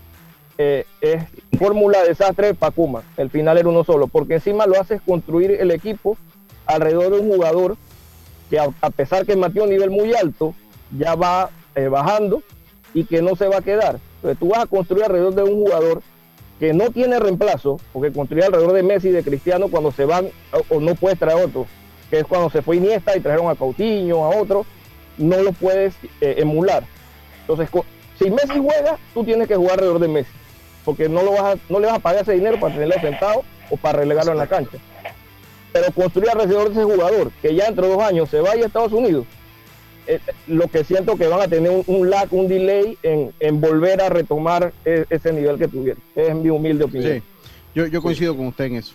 [0.57, 1.23] eh, es
[1.59, 3.03] fórmula de desastre para Kuman.
[3.15, 6.17] El final era uno solo, porque encima lo haces construir el equipo
[6.65, 7.77] alrededor de un jugador
[8.49, 10.55] que a, pesar que mantiene un nivel muy alto,
[10.97, 12.41] ya va eh, bajando
[12.93, 13.99] y que no se va a quedar.
[14.15, 16.01] Entonces tú vas a construir alrededor de un jugador
[16.59, 20.29] que no tiene reemplazo, porque construir alrededor de Messi y de Cristiano cuando se van
[20.51, 21.67] o, o no puedes traer otro
[22.09, 24.65] que es cuando se fue Iniesta y trajeron a Coutinho, a otro,
[25.17, 26.83] no lo puedes eh, emular.
[27.41, 27.69] Entonces,
[28.19, 30.31] si Messi juega, tú tienes que jugar alrededor de Messi,
[30.85, 33.77] porque no, lo vas no le vas a pagar ese dinero para tenerlo sentado o
[33.77, 34.77] para relegarlo en la cancha.
[35.73, 38.93] Pero construir alrededor de ese jugador, que ya entre dos años se vaya a Estados
[38.93, 39.25] Unidos,
[40.07, 44.07] eh, lo que siento que van a tener un, lag, un delay en, volver a
[44.07, 46.01] retomar e, ese nivel que tuvieron.
[46.15, 47.21] Es mi humilde opinión.
[47.75, 48.93] Sí, yo, coincido con usted en eso.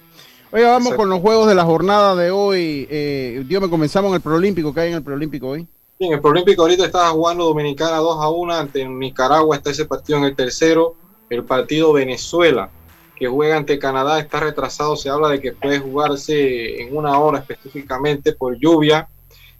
[0.54, 2.86] Oiga, vamos con los juegos de la jornada de hoy.
[2.90, 4.74] Eh, Dios me comenzamos en el Prolímpico.
[4.74, 5.66] ¿Qué hay en el Prolímpico hoy?
[5.98, 9.56] en el Prolímpico ahorita está jugando Dominicana 2 a 1 ante Nicaragua.
[9.56, 10.94] Está ese partido en el tercero.
[11.30, 12.68] El partido Venezuela
[13.16, 14.94] que juega ante Canadá está retrasado.
[14.94, 19.08] Se habla de que puede jugarse en una hora específicamente por lluvia.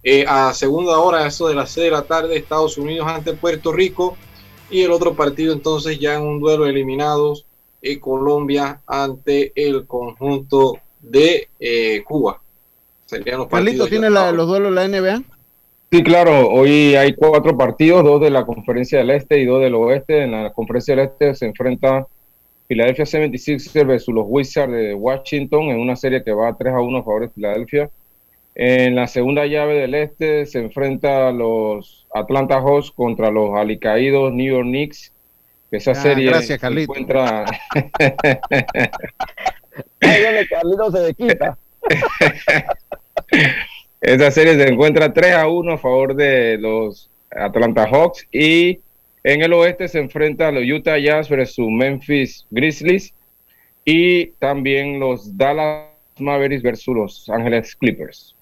[0.03, 3.73] Eh, a segunda hora, eso de las 6 de la tarde, Estados Unidos ante Puerto
[3.73, 4.19] Rico.
[4.71, 7.47] Y el otro partido entonces ya en un duelo eliminados,
[7.83, 12.41] eh, Colombia ante el conjunto de eh, Cuba.
[13.05, 15.23] Serían los Carlito, ¿tiene los duelos de la NBA?
[15.91, 19.75] Sí, claro, hoy hay cuatro partidos, dos de la conferencia del este y dos del
[19.75, 20.23] oeste.
[20.23, 22.07] En la conferencia del este se enfrenta
[22.67, 26.99] Philadelphia 76ers versus los Wizards de Washington en una serie que va 3 a 1
[26.99, 27.91] a favor de Filadelfia.
[28.55, 34.55] En la segunda llave del este se enfrenta los Atlanta Hawks contra los alicaídos New
[34.55, 35.13] York Knicks.
[35.73, 37.47] Esa ah, serie gracias, se encuentra.
[40.93, 41.59] se quita.
[44.03, 48.81] Esa serie se encuentra 3 a 1 a favor de los Atlanta Hawks y
[49.25, 53.15] en el oeste se enfrenta los Utah Jazz versus Memphis Grizzlies
[53.87, 55.87] y también los Dallas
[56.19, 58.37] Mavericks versus Los Ángeles Clippers.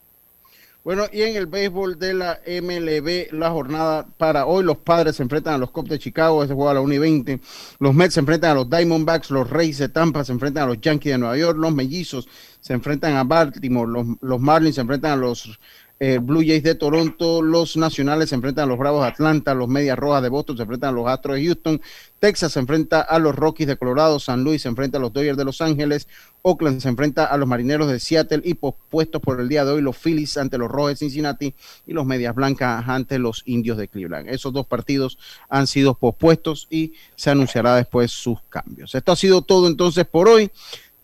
[0.83, 5.23] Bueno, y en el béisbol de la MLB, la jornada para hoy, los padres se
[5.23, 7.41] enfrentan a los Cubs de Chicago, ese juego a la 1 y 20.
[7.81, 10.81] Los Mets se enfrentan a los Diamondbacks, los Reyes de Tampa se enfrentan a los
[10.81, 12.29] Yankees de Nueva York, los Mellizos
[12.61, 15.61] se enfrentan a Baltimore, los, los Marlins se enfrentan a los
[16.03, 19.69] eh, Blue Jays de Toronto, los Nacionales se enfrentan a los Bravos de Atlanta, los
[19.69, 21.83] Medias Rojas de Boston se enfrentan a los Astros de Houston,
[22.19, 25.37] Texas se enfrenta a los Rockies de Colorado, San Luis se enfrenta a los Dodgers
[25.37, 26.09] de Los Ángeles,
[26.41, 29.83] Oakland se enfrenta a los Marineros de Seattle y pospuestos por el día de hoy
[29.83, 31.55] los Phillies ante los Rojos de Cincinnati
[31.87, 34.31] y los Medias Blancas ante los Indios de Cleveland.
[34.31, 35.19] Esos dos partidos
[35.51, 38.95] han sido pospuestos y se anunciará después sus cambios.
[38.95, 40.51] Esto ha sido todo entonces por hoy.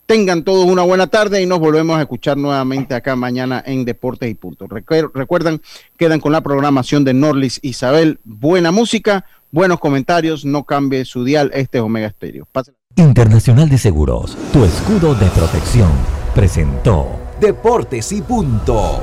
[0.07, 4.31] Tengan todos una buena tarde y nos volvemos a escuchar nuevamente acá mañana en Deportes
[4.31, 4.69] y Puntos.
[4.71, 5.61] Recuerdan,
[5.97, 8.21] quedan con la programación de Norlis Isabel.
[8.23, 12.47] Buena música, buenos comentarios, no cambie su dial, este es Omega Stereo.
[12.95, 15.91] Internacional de Seguros, tu escudo de protección,
[16.37, 17.09] presentó
[17.41, 19.03] Deportes y Punto.